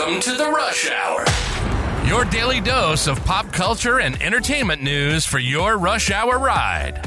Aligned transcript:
Welcome 0.00 0.20
to 0.22 0.32
the 0.32 0.48
Rush 0.48 0.90
Hour. 0.90 1.26
Your 2.06 2.24
daily 2.24 2.58
dose 2.62 3.06
of 3.06 3.22
pop 3.26 3.52
culture 3.52 4.00
and 4.00 4.20
entertainment 4.22 4.82
news 4.82 5.26
for 5.26 5.38
your 5.38 5.76
rush 5.76 6.10
hour 6.10 6.38
ride. 6.38 7.06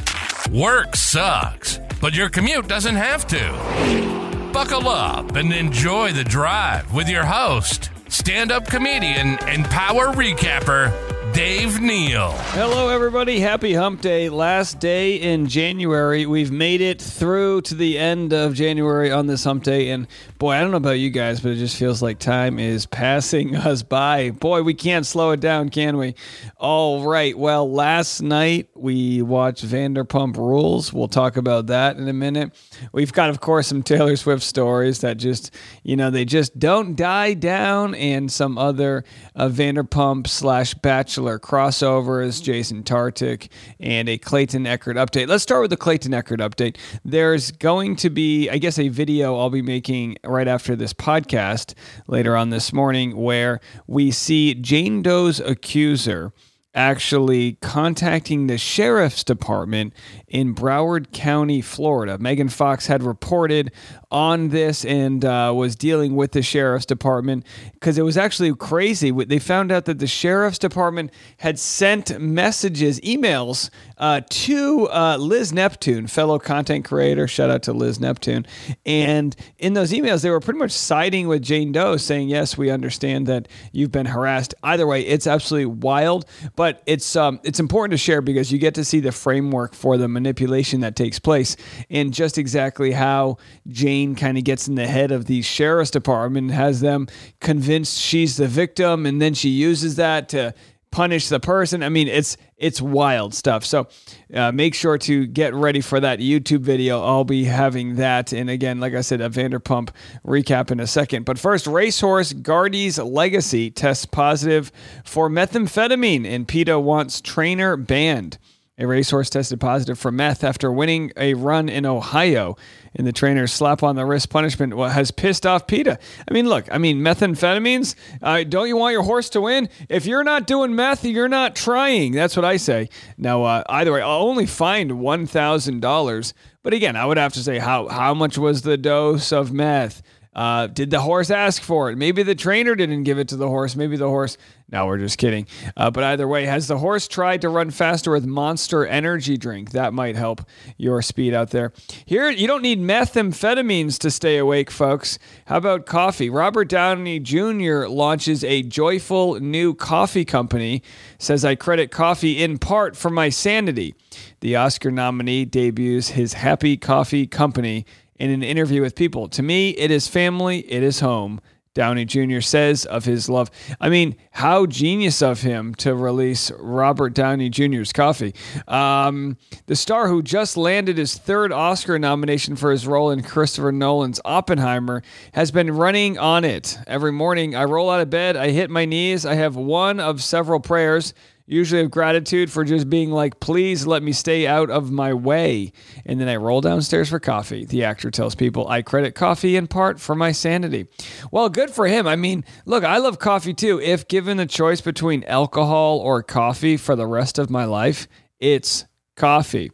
Work 0.52 0.96
sucks, 0.96 1.80
but 2.00 2.14
your 2.14 2.30
commute 2.30 2.68
doesn't 2.68 2.94
have 2.94 3.26
to. 3.30 4.52
Buckle 4.54 4.88
up 4.88 5.36
and 5.36 5.52
enjoy 5.52 6.14
the 6.14 6.24
drive 6.24 6.94
with 6.94 7.10
your 7.10 7.26
host, 7.26 7.90
stand 8.10 8.52
up 8.52 8.68
comedian 8.68 9.40
and 9.48 9.66
power 9.66 10.10
recapper, 10.10 10.94
Dave 11.34 11.82
Neal. 11.82 12.32
Hello, 12.52 12.90
everybody. 12.90 13.40
Happy 13.40 13.74
Hump 13.74 14.02
Day. 14.02 14.30
Last 14.30 14.80
day 14.80 15.16
in 15.16 15.48
January. 15.48 16.28
We've 16.28 16.52
made 16.52 16.80
it 16.80 17.02
through 17.02 17.62
to 17.62 17.74
the 17.74 17.98
end 17.98 18.34
of 18.34 18.54
January 18.54 19.12
on 19.12 19.26
this 19.26 19.44
Hump 19.44 19.64
Day. 19.64 19.90
And 19.90 20.06
boy, 20.44 20.52
I 20.52 20.60
don't 20.60 20.72
know 20.72 20.78
about 20.78 21.00
you 21.00 21.10
guys, 21.10 21.40
but 21.40 21.54
it 21.54 21.56
just 21.56 21.78
feels 21.78 22.02
like 22.02 22.20
time 22.20 22.60
is 22.60 22.86
passing 22.86 23.56
us 23.56 23.82
by. 23.82 24.32
Boy, 24.32 24.62
we 24.62 24.74
can't 24.74 25.06
slow 25.06 25.32
it 25.32 25.40
down, 25.40 25.70
can 25.70 25.96
we? 25.96 26.16
All 26.58 27.08
right. 27.08 27.38
Well, 27.38 27.72
last 27.72 28.22
night 28.22 28.68
we 28.76 29.22
watched 29.22 29.66
Vanderpump 29.66 30.36
Rules. 30.36 30.92
We'll 30.92 31.08
talk 31.08 31.38
about 31.38 31.68
that 31.68 31.96
in 31.96 32.10
a 32.10 32.14
minute. 32.14 32.52
We've 32.92 33.14
got, 33.14 33.30
of 33.30 33.40
course, 33.40 33.68
some 33.68 33.84
Taylor 33.84 34.18
Swift 34.18 34.44
stories 34.44 35.00
that 35.00 35.16
just, 35.16 35.56
you 35.84 35.96
know, 35.96 36.10
they 36.10 36.26
just 36.26 36.60
don't 36.60 36.98
die 36.98 37.36
down, 37.36 37.96
and 37.96 38.30
some 38.30 38.58
other 38.58 39.06
uh, 39.38 39.48
Vanderpump 39.48 40.28
slash 40.28 40.74
Bachelor 40.74 41.40
crossovers, 41.40 42.44
Jason 42.44 42.84
Tartick, 42.84 43.48
and 43.80 44.10
a 44.10 44.18
Clayton 44.18 44.66
Echard 44.66 44.96
update. 44.96 45.30
Let's 45.30 45.44
start 45.44 45.62
with 45.62 45.70
the 45.70 45.78
Clayton 45.78 46.12
Echard 46.12 46.40
update. 46.40 46.76
There's 47.06 47.52
going 47.52 47.96
to 47.96 48.10
be, 48.10 48.50
I 48.50 48.58
guess, 48.58 48.78
a 48.78 48.90
video 48.90 49.38
I'll 49.38 49.50
be 49.50 49.62
making 49.62 50.18
right 50.34 50.48
after 50.48 50.76
this 50.76 50.94
podcast 50.94 51.74
later 52.08 52.36
on 52.36 52.50
this 52.50 52.74
morning 52.74 53.16
where 53.16 53.60
we 53.88 54.12
see 54.12 54.54
Jane 54.54 55.02
Doe's 55.02 55.40
accuser 55.40 56.34
actually 56.76 57.54
contacting 57.62 58.48
the 58.48 58.58
sheriff's 58.58 59.24
department 59.24 59.94
in 60.34 60.56
Broward 60.56 61.12
County, 61.14 61.62
Florida. 61.62 62.18
Megan 62.18 62.50
Fox 62.50 62.88
had 62.88 63.04
reported 63.04 63.72
on 64.12 64.50
this 64.50 64.84
and 64.84 65.24
uh, 65.24 65.52
was 65.56 65.76
dealing 65.76 66.16
with 66.16 66.32
the 66.34 66.42
sheriff's 66.42 66.86
department 66.86 67.46
because 67.74 67.98
it 67.98 68.04
was 68.04 68.18
actually 68.18 68.54
crazy. 68.56 69.12
They 69.12 69.40
found 69.40 69.72
out 69.72 69.86
that 69.86 70.00
the 70.00 70.08
sheriff's 70.08 70.60
department 70.60 71.12
had 71.38 71.58
sent 71.58 72.20
messages, 72.20 73.00
emails 73.02 73.70
uh, 73.98 74.22
to 74.30 74.88
uh, 74.90 75.18
Liz 75.18 75.54
Neptune, 75.54 76.08
fellow 76.08 76.40
content 76.40 76.86
creator. 76.86 77.28
Shout 77.28 77.50
out 77.50 77.64
to 77.64 77.74
Liz 77.74 78.00
Neptune. 78.00 78.46
And 78.86 79.36
in 79.60 79.74
those 79.74 79.92
emails, 79.92 80.22
they 80.24 80.30
were 80.32 80.40
pretty 80.40 80.60
much 80.60 80.72
siding 80.72 81.28
with 81.28 81.44
Jane 81.44 81.72
Doe, 81.72 81.98
saying, 81.98 82.30
Yes, 82.30 82.58
we 82.58 82.72
understand 82.72 83.28
that 83.28 83.48
you've 83.72 83.92
been 83.92 84.08
harassed. 84.08 84.56
Either 84.64 84.86
way, 84.86 85.02
it's 85.02 85.28
absolutely 85.28 85.68
wild, 85.68 86.26
but 86.56 86.82
it's, 86.86 87.16
um, 87.16 87.40
it's 87.44 87.60
important 87.60 87.92
to 87.92 87.98
share 87.98 88.22
because 88.22 88.52
you 88.52 88.58
get 88.58 88.76
to 88.76 88.86
see 88.86 89.00
the 89.00 89.12
framework 89.12 89.74
for 89.74 89.98
the 89.98 90.08
manipulation 90.24 90.80
that 90.80 90.96
takes 90.96 91.20
place 91.20 91.56
and 91.90 92.14
just 92.14 92.38
exactly 92.38 92.92
how 92.92 93.38
Jane 93.68 94.16
kind 94.16 94.38
of 94.38 94.44
gets 94.44 94.68
in 94.68 94.76
the 94.76 94.88
head 94.88 95.12
of 95.12 95.26
the 95.26 95.42
sheriff's 95.42 95.92
department 95.92 96.50
and 96.50 96.56
has 96.56 96.80
them 96.82 97.08
convinced 97.40 98.00
she's 98.00 98.38
the 98.38 98.48
victim, 98.48 99.06
and 99.06 99.22
then 99.22 99.34
she 99.34 99.50
uses 99.50 99.98
that 99.98 100.30
to 100.30 100.54
punish 100.92 101.28
the 101.28 101.40
person. 101.40 101.84
I 101.84 101.90
mean, 101.90 102.08
it's 102.08 102.38
it's 102.58 102.80
wild 102.82 103.34
stuff. 103.34 103.66
So 103.66 103.88
uh, 104.34 104.52
make 104.52 104.76
sure 104.76 104.98
to 105.00 105.26
get 105.26 105.54
ready 105.54 105.82
for 105.82 106.00
that 106.00 106.20
YouTube 106.20 106.62
video. 106.62 107.04
I'll 107.04 107.26
be 107.26 107.44
having 107.46 107.96
that, 107.96 108.32
and 108.32 108.50
again, 108.50 108.80
like 108.80 108.94
I 108.94 109.02
said, 109.02 109.20
a 109.20 109.30
Vanderpump 109.30 109.90
recap 110.26 110.72
in 110.72 110.80
a 110.80 110.88
second. 110.88 111.26
But 111.26 111.40
first, 111.40 111.68
racehorse 111.68 112.32
Guardy's 112.32 112.98
Legacy 113.00 113.72
tests 113.72 114.06
positive 114.06 114.72
for 115.04 115.30
methamphetamine, 115.30 116.26
and 116.26 116.48
PETA 116.48 116.80
wants 116.80 117.20
trainer 117.20 117.76
banned. 117.76 118.38
A 118.80 118.88
racehorse 118.88 119.30
tested 119.30 119.60
positive 119.60 120.00
for 120.00 120.12
meth 120.12 120.44
after 120.44 120.72
winning 120.72 121.12
a 121.16 121.36
run 121.36 121.70
in 121.70 121.86
Ohio. 121.86 122.58
And 122.96 123.06
the 123.06 123.12
trainer's 123.12 123.54
slap 123.54 123.84
on 123.84 123.96
the 123.96 124.04
wrist 124.04 124.32
punishment 124.32 124.74
has 124.74 125.12
pissed 125.12 125.46
off 125.46 125.68
PETA. 125.68 126.00
I 126.28 126.34
mean, 126.34 126.50
look, 126.50 126.66
I 126.72 126.80
mean, 126.80 126.98
methamphetamines, 126.98 127.94
uh, 128.24 128.44
don't 128.44 128.68
you 128.68 128.76
want 128.76 128.94
your 128.94 129.04
horse 129.04 129.30
to 129.32 129.42
win? 129.42 129.70
If 129.90 130.08
you're 130.08 130.24
not 130.24 130.48
doing 130.48 130.76
meth, 130.76 131.06
you're 131.06 131.28
not 131.30 131.56
trying. 131.56 132.14
That's 132.14 132.36
what 132.36 132.46
I 132.46 132.58
say. 132.58 132.90
Now, 133.16 133.44
uh, 133.44 133.64
either 133.70 133.94
way, 133.94 134.02
I'll 134.02 134.24
only 134.24 134.48
find 134.48 134.90
$1,000. 134.90 136.34
But 136.64 136.74
again, 136.74 136.96
I 136.96 137.06
would 137.06 137.18
have 137.18 137.34
to 137.34 137.44
say, 137.44 137.60
how, 137.60 137.88
how 137.90 138.16
much 138.16 138.40
was 138.40 138.64
the 138.64 138.78
dose 138.78 139.32
of 139.32 139.52
meth? 139.52 140.02
Uh, 140.36 140.68
did 140.68 140.90
the 140.90 141.02
horse 141.02 141.30
ask 141.30 141.62
for 141.62 141.92
it? 141.92 141.98
Maybe 141.98 142.24
the 142.24 142.36
trainer 142.36 142.76
didn't 142.76 143.04
give 143.04 143.20
it 143.20 143.28
to 143.30 143.36
the 143.36 143.48
horse. 143.48 143.76
Maybe 143.76 143.98
the 143.98 144.08
horse. 144.10 144.38
No, 144.72 144.88
we're 144.88 144.98
just 144.98 145.20
kidding. 145.20 145.46
Uh, 145.78 145.92
but 145.92 146.04
either 146.04 146.28
way, 146.28 146.46
has 146.46 146.68
the 146.68 146.80
horse 146.80 147.08
tried 147.08 147.42
to 147.42 147.50
run 147.50 147.70
faster 147.70 148.10
with 148.10 148.26
Monster 148.26 148.86
Energy 148.88 149.38
drink? 149.38 149.72
That 149.72 149.94
might 149.94 150.16
help 150.16 150.42
your 150.78 151.04
speed 151.04 151.36
out 151.36 151.52
there. 151.52 151.74
Here, 152.06 152.30
you 152.32 152.48
don't 152.48 152.64
need 152.64 152.80
methamphetamines 152.80 154.00
to 154.00 154.10
stay 154.10 154.38
awake, 154.38 154.72
folks. 154.72 155.20
How 155.46 155.58
about 155.58 155.86
coffee? 155.86 156.30
Robert 156.30 156.70
Downey 156.70 157.20
Jr. 157.20 157.86
launches 157.86 158.44
a 158.44 158.64
joyful 158.64 159.40
new 159.40 159.76
coffee 159.76 160.26
company. 160.26 160.82
Says 161.20 161.46
I 161.46 161.54
credit 161.54 161.92
coffee 161.92 162.42
in 162.42 162.58
part 162.58 162.96
for 162.98 163.12
my 163.12 163.30
sanity. 163.30 163.94
The 164.40 164.56
Oscar 164.56 164.90
nominee 164.90 165.46
debuts 165.46 166.10
his 166.10 166.34
Happy 166.34 166.78
Coffee 166.78 167.28
Company 167.28 167.86
in 168.18 168.30
an 168.30 168.44
interview 168.44 168.82
with 168.82 168.96
People. 168.96 169.28
To 169.30 169.44
me, 169.44 169.72
it 169.72 169.92
is 169.92 170.08
family, 170.08 170.60
it 170.72 170.84
is 170.84 171.00
home. 171.00 171.42
Downey 171.74 172.06
Jr. 172.06 172.40
says 172.40 172.86
of 172.86 173.06
his 173.06 173.30
love. 173.30 173.50
I 173.82 173.90
mean, 173.90 174.16
how 174.32 174.68
genius 174.68 175.24
of 175.24 175.42
him 175.42 175.74
to 175.76 175.96
release 175.96 176.52
Robert 176.60 177.14
Downey 177.16 177.50
Jr.'s 177.50 177.92
coffee. 177.92 178.36
Um, 178.68 179.38
the 179.66 179.76
star 179.76 180.08
who 180.08 180.22
just 180.22 180.56
landed 180.56 181.00
his 181.00 181.18
third 181.18 181.52
Oscar 181.52 181.98
nomination 181.98 182.56
for 182.56 182.70
his 182.70 182.86
role 182.86 183.10
in 183.10 183.24
Christopher 183.24 183.72
Nolan's 183.72 184.22
Oppenheimer 184.24 185.02
has 185.34 185.50
been 185.50 185.72
running 185.72 186.20
on 186.20 186.46
it. 186.46 186.78
Every 186.86 187.12
morning, 187.12 187.56
I 187.56 187.64
roll 187.64 187.90
out 187.90 188.02
of 188.02 188.10
bed, 188.10 188.36
I 188.36 188.52
hit 188.52 188.70
my 188.70 188.86
knees, 188.86 189.26
I 189.26 189.34
have 189.34 189.56
one 189.56 190.00
of 190.00 190.22
several 190.22 190.60
prayers 190.60 191.16
usually 191.46 191.82
of 191.82 191.92
gratitude 191.92 192.52
for 192.52 192.64
just 192.64 192.90
being 192.90 193.12
like, 193.12 193.40
please 193.40 193.86
let 193.86 194.04
me 194.04 194.12
stay 194.12 194.48
out 194.48 194.70
of 194.70 194.92
my 194.92 195.14
way. 195.14 195.72
And 196.06 196.20
then 196.20 196.28
I 196.28 196.36
roll 196.38 196.62
downstairs 196.62 197.10
for 197.10 197.20
coffee. 197.20 197.66
The 197.66 197.84
actor 197.84 198.10
tells 198.10 198.36
people, 198.36 198.68
I 198.68 198.82
credit 198.82 199.16
coffee 199.16 199.56
in 199.56 199.68
part 199.68 200.00
for 200.00 200.16
my 200.16 200.32
sanity. 200.32 200.88
Well, 201.32 201.50
good 201.50 201.70
for 201.70 201.88
him. 201.88 202.08
I 202.08 202.16
mean, 202.16 202.46
look, 202.66 202.84
I 202.84 202.98
love 202.98 203.20
coffee 203.20 203.54
too. 203.54 203.80
If 203.82 204.08
given 204.08 204.38
the 204.38 204.46
choice 204.46 204.82
between 204.82 205.24
alcohol 205.26 206.00
or 206.00 206.24
coffee 206.24 206.78
for 206.78 206.96
the 206.96 207.08
rest 207.08 207.38
of 207.38 207.50
my 207.50 207.66
life, 207.66 208.08
it's 208.40 208.86
coffee. 209.16 209.72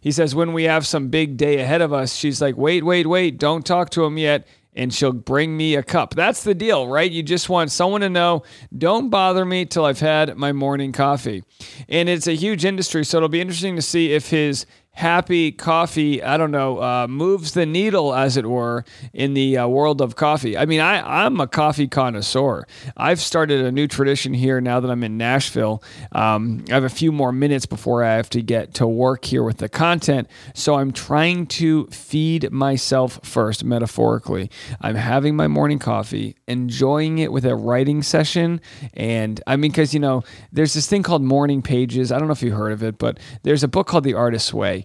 He 0.00 0.12
says, 0.12 0.34
when 0.34 0.52
we 0.52 0.64
have 0.64 0.86
some 0.86 1.08
big 1.08 1.36
day 1.36 1.58
ahead 1.58 1.80
of 1.80 1.92
us, 1.92 2.14
she's 2.14 2.40
like, 2.40 2.56
wait, 2.56 2.84
wait, 2.84 3.06
wait, 3.06 3.38
don't 3.38 3.64
talk 3.64 3.90
to 3.90 4.04
him 4.04 4.18
yet 4.18 4.46
and 4.74 4.92
she'll 4.94 5.12
bring 5.12 5.56
me 5.56 5.74
a 5.74 5.82
cup. 5.82 6.14
That's 6.14 6.42
the 6.42 6.54
deal, 6.54 6.86
right? 6.86 7.10
You 7.10 7.22
just 7.22 7.48
want 7.48 7.70
someone 7.72 8.00
to 8.02 8.08
know, 8.08 8.42
don't 8.76 9.10
bother 9.10 9.44
me 9.44 9.66
till 9.66 9.84
I've 9.84 10.00
had 10.00 10.36
my 10.36 10.52
morning 10.52 10.92
coffee. 10.92 11.42
And 11.88 12.08
it's 12.08 12.26
a 12.26 12.34
huge 12.34 12.64
industry, 12.64 13.04
so 13.04 13.16
it'll 13.16 13.28
be 13.28 13.40
interesting 13.40 13.76
to 13.76 13.82
see 13.82 14.12
if 14.12 14.30
his 14.30 14.66
happy 14.92 15.50
coffee, 15.50 16.22
I 16.22 16.36
don't 16.36 16.50
know, 16.50 16.82
uh, 16.82 17.06
moves 17.08 17.52
the 17.52 17.64
needle, 17.64 18.14
as 18.14 18.36
it 18.36 18.46
were, 18.46 18.84
in 19.12 19.34
the 19.34 19.56
uh, 19.56 19.66
world 19.68 20.00
of 20.00 20.16
coffee. 20.16 20.58
I 20.58 20.66
mean, 20.66 20.80
I, 20.80 21.24
I'm 21.24 21.40
a 21.40 21.46
coffee 21.46 21.88
connoisseur. 21.88 22.66
I've 22.96 23.20
started 23.20 23.64
a 23.64 23.72
new 23.72 23.86
tradition 23.86 24.34
here 24.34 24.60
now 24.60 24.80
that 24.80 24.90
I'm 24.90 25.02
in 25.02 25.16
Nashville. 25.16 25.82
Um, 26.12 26.64
I 26.70 26.74
have 26.74 26.84
a 26.84 26.90
few 26.90 27.12
more 27.12 27.32
minutes 27.32 27.66
before 27.66 28.04
I 28.04 28.16
have 28.16 28.28
to 28.30 28.42
get 28.42 28.74
to 28.74 28.86
work 28.86 29.24
here 29.24 29.42
with 29.42 29.58
the 29.58 29.68
content. 29.68 30.28
So 30.54 30.74
I'm 30.74 30.92
trying 30.92 31.46
to 31.46 31.86
feed 31.86 32.50
myself 32.50 33.20
first, 33.22 33.64
metaphorically. 33.64 34.50
I'm 34.80 34.96
having 34.96 35.34
my 35.34 35.48
morning 35.48 35.78
coffee, 35.78 36.36
enjoying 36.46 37.18
it 37.18 37.32
with 37.32 37.46
a 37.46 37.54
writing 37.54 38.02
session. 38.02 38.60
And 38.94 39.40
I 39.46 39.56
mean, 39.56 39.70
because, 39.70 39.94
you 39.94 40.00
know, 40.00 40.24
there's 40.52 40.74
this 40.74 40.88
thing 40.88 41.02
called 41.02 41.22
morning 41.22 41.62
pages. 41.62 42.12
I 42.12 42.18
don't 42.18 42.26
know 42.28 42.32
if 42.32 42.42
you 42.42 42.52
heard 42.52 42.72
of 42.72 42.82
it, 42.82 42.98
but 42.98 43.18
there's 43.44 43.62
a 43.62 43.68
book 43.68 43.86
called 43.86 44.04
The 44.04 44.14
Artist's 44.14 44.52
Way. 44.52 44.79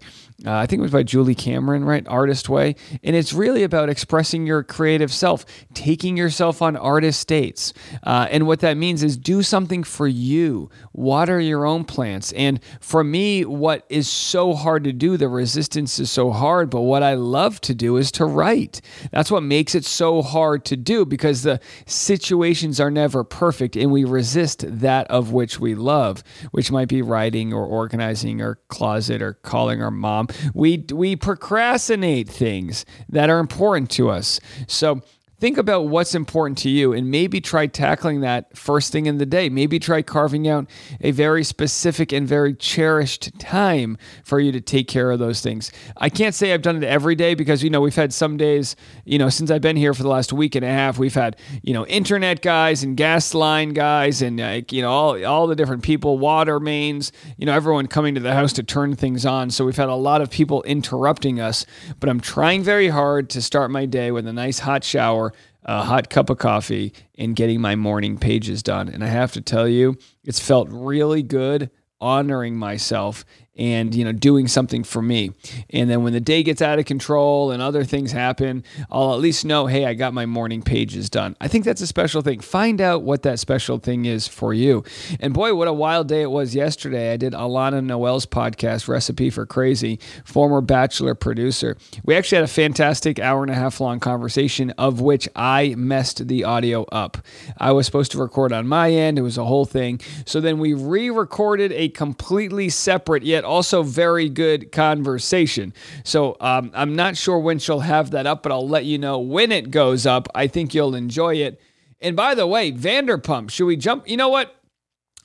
Uh, 0.46 0.52
I 0.52 0.66
think 0.66 0.80
it 0.80 0.84
was 0.84 0.92
by 0.92 1.04
Julie 1.04 1.36
Cameron, 1.36 1.86
right? 1.86 2.06
Artist 2.08 2.50
Way. 2.50 2.76
And 3.04 3.16
it's 3.16 3.32
really 3.32 3.64
about 3.64 3.90
expressing 3.90 4.46
your 4.46 4.64
creative 4.64 5.12
self, 5.14 5.46
taking 5.74 6.18
yourself 6.18 6.62
on 6.62 6.76
artist 6.76 7.28
dates. 7.28 7.74
Uh, 8.04 8.28
and 8.30 8.46
what 8.46 8.60
that 8.60 8.76
means 8.76 9.02
is 9.02 9.16
do 9.16 9.42
something 9.42 9.84
for 9.84 10.08
you, 10.08 10.70
water 10.96 11.40
your 11.40 11.66
own 11.66 11.84
plants. 11.84 12.32
And 12.34 12.60
for 12.80 13.04
me, 13.04 13.44
what 13.46 13.86
is 13.90 14.08
so 14.08 14.54
hard 14.54 14.84
to 14.86 14.94
do, 14.94 15.18
the 15.18 15.28
resistance 15.28 16.00
is 16.00 16.10
so 16.10 16.32
hard, 16.32 16.70
but 16.70 16.82
what 16.82 17.04
I 17.04 17.16
love 17.16 17.60
to 17.62 17.74
do 17.74 17.98
is 17.98 18.12
to 18.14 18.26
write. 18.26 18.82
That's 19.12 19.30
what 19.30 19.44
makes 19.44 19.76
it 19.76 19.86
so 19.86 20.22
hard 20.22 20.66
to 20.66 20.78
do 20.78 21.06
because 21.06 21.44
the 21.44 21.60
situations 21.86 22.80
are 22.80 22.92
never 22.92 23.24
perfect 23.24 23.76
and 23.76 23.92
we 23.92 24.04
resist 24.04 24.66
that 24.68 25.08
of 25.08 25.32
which 25.32 25.60
we 25.60 25.76
love, 25.76 26.24
which 26.52 26.72
might 26.72 26.88
be 26.88 27.02
writing 27.02 27.54
or 27.54 27.66
organizing 27.66 28.42
or 28.42 28.60
closet 28.70 29.22
or 29.22 29.34
calling 29.34 29.82
our 29.82 29.92
mom. 29.92 30.28
We 30.54 30.86
we 30.92 31.16
procrastinate 31.16 32.30
things 32.30 32.86
that 33.10 33.30
are 33.30 33.40
important 33.40 33.90
to 33.92 34.10
us. 34.10 34.40
So 34.68 35.02
think 35.40 35.58
about 35.58 35.88
what's 35.88 36.16
important 36.16 36.58
to 36.60 36.70
you 36.70 36.94
and 36.94 37.12
maybe 37.12 37.42
try 37.42 37.68
tackling 37.68 38.22
that 38.22 38.58
first 38.58 38.92
thing 38.92 39.06
in 39.06 39.18
the 39.18 39.26
day. 39.26 39.50
Maybe 39.50 39.80
try 39.80 40.02
carving 40.02 40.48
out 40.48 40.68
a 41.02 41.12
very 41.12 41.44
specific 41.44 42.14
and 42.14 42.28
very 42.28 42.54
cherished 42.54 43.38
time 43.40 43.98
for 44.24 44.40
you 44.40 44.52
to 44.52 44.62
take 44.62 44.88
care 44.88 45.12
of 45.12 45.20
those 45.20 45.42
things. 45.42 45.72
I 45.98 46.10
can't 46.10 46.34
say 46.34 46.54
I've 46.54 46.62
done 46.62 46.78
it 46.78 46.84
every 46.84 47.16
day 47.16 47.36
because, 47.36 47.64
you 47.64 47.70
know, 47.70 47.82
we've 47.82 47.96
had 47.96 48.14
some 48.14 48.38
days, 48.38 48.76
you 49.04 49.18
know, 49.18 49.30
since 49.30 49.52
I've 49.52 49.62
been 49.62 49.76
here 49.76 49.94
for 49.94 50.04
the 50.04 50.10
last 50.10 50.32
week 50.32 50.56
and 50.56 50.64
a 50.64 50.70
half, 50.70 50.98
we've 50.98 51.14
had, 51.14 51.36
you 51.64 51.74
know, 51.74 51.86
internet 51.88 52.42
guys 52.42 52.84
and 52.84 52.96
gas 52.96 53.34
line 53.34 53.70
guys 53.70 54.22
and, 54.22 54.40
like, 54.40 54.72
you 54.72 54.82
know, 54.82 54.92
all, 54.92 55.26
all 55.26 55.48
the 55.48 55.56
different 55.56 55.84
people, 55.84 56.18
water 56.18 56.60
mains, 56.60 57.12
you 57.38 57.46
know, 57.46 57.54
everyone 57.54 57.88
coming 57.88 58.16
to 58.16 58.22
the 58.22 58.34
house 58.34 58.54
to 58.54 58.64
turn 58.64 58.96
things 58.96 59.26
on. 59.26 59.50
So 59.50 59.66
we've 59.66 59.76
had 59.76 59.90
a 59.90 59.96
lot 59.96 60.22
of 60.22 60.30
people 60.30 60.64
interrupting 60.64 61.40
us, 61.40 61.66
but 62.00 62.10
I'm 62.10 62.20
trying 62.20 62.64
very 62.64 62.88
hard 62.88 63.30
to 63.32 63.42
start 63.42 63.70
my 63.70 63.86
day 63.86 64.12
with 64.12 64.26
a 64.28 64.34
nice 64.34 64.60
hot 64.60 64.84
shower 64.84 65.34
a 65.66 65.84
hot 65.84 66.10
cup 66.10 66.30
of 66.30 66.38
coffee 66.38 66.94
and 67.18 67.36
getting 67.36 67.60
my 67.60 67.76
morning 67.76 68.18
pages 68.18 68.64
done. 68.64 68.88
And 68.88 69.04
I 69.04 69.08
have 69.08 69.34
to 69.34 69.42
tell 69.42 69.68
you, 69.68 69.98
it's 70.24 70.40
felt 70.40 70.70
really 70.70 71.24
good 71.24 71.72
honoring 72.00 72.56
myself 72.56 73.26
and 73.58 73.96
you 73.96 74.04
know 74.04 74.12
doing 74.12 74.48
something 74.48 74.84
for 74.84 75.02
me. 75.02 75.32
And 75.70 75.90
then 75.90 76.04
when 76.04 76.14
the 76.14 76.20
day 76.20 76.44
gets 76.44 76.62
out 76.62 76.80
of 76.80 76.86
control 76.86 77.52
and 77.52 77.62
other 77.62 77.84
things 77.84 78.12
happen 78.12 78.64
i'll 78.92 79.14
at 79.14 79.20
least 79.20 79.46
know 79.46 79.68
hey 79.68 79.86
i 79.86 79.94
got 79.94 80.14
my 80.14 80.26
morning 80.26 80.62
pages 80.62 81.10
done. 81.10 81.36
I 81.40 81.48
think 81.48 81.66
that's 81.66 81.82
a 81.82 81.88
special 81.88 82.22
thing. 82.22 82.40
Find 82.40 82.82
out 82.82 83.04
what 83.04 83.24
that 83.24 83.40
special 83.40 83.78
thing 83.78 84.06
is 84.06 84.28
for 84.28 84.54
you. 84.54 84.84
And 85.20 85.34
boy 85.34 85.56
what 85.56 85.68
a 85.68 85.74
wild 85.74 86.08
day 86.08 86.24
it 86.24 86.32
was 86.32 86.56
yesterday. 86.56 87.14
I 87.14 87.18
did 87.18 87.34
alana 87.34 87.84
noel's 87.84 88.26
podcast 88.26 88.88
recipe 88.88 89.30
for 89.30 89.46
crazy 89.46 90.00
former 90.24 90.62
bachelor 90.62 91.16
producer. 91.16 91.78
We 92.04 92.16
actually 92.16 92.38
had 92.38 92.46
a 92.46 92.50
fantastic 92.50 93.20
hour 93.20 93.42
and 93.42 93.52
a 93.52 93.56
half 93.56 93.80
long 93.80 94.00
conversation 94.00 94.72
of 94.72 95.02
which 95.02 95.30
i 95.36 95.76
messed 95.78 96.28
the 96.28 96.44
audio 96.44 96.84
up. 96.92 97.18
I 97.58 97.72
was 97.72 97.86
supposed 97.86 98.12
to 98.12 98.18
record 98.18 98.52
on 98.52 98.68
my 98.68 98.92
end. 98.92 99.18
It 99.18 99.22
was 99.22 99.38
a 99.38 99.46
whole 99.46 99.66
thing. 99.66 100.02
So 100.26 100.42
then 100.42 100.60
we 100.60 100.74
re-recorded 100.74 101.72
a 101.72 101.90
completely 101.90 102.70
separate 102.70 103.24
yet 103.24 103.45
also 103.46 103.84
very 103.84 104.30
good 104.30 104.72
conversation. 104.72 105.74
So 106.04 106.36
um, 106.40 106.72
I'm 106.74 106.96
not 106.96 107.16
sure 107.16 107.40
when 107.40 107.60
she'll 107.60 107.80
have 107.80 108.12
that 108.12 108.28
up, 108.28 108.44
but 108.44 108.52
I'll 108.52 108.68
let 108.68 108.86
you 108.86 108.98
know 108.98 109.20
when 109.20 109.52
it 109.52 109.72
goes 109.72 110.06
up. 110.06 110.28
I 110.36 110.48
think 110.48 110.74
you'll 110.74 110.96
enjoy 110.96 111.36
it. 111.36 111.62
And 112.02 112.16
by 112.16 112.36
the 112.36 112.46
way, 112.46 112.72
Vanderpump, 112.72 113.50
should 113.50 113.66
we 113.66 113.78
jump? 113.78 114.08
You 114.08 114.18
know 114.18 114.30
what? 114.30 114.56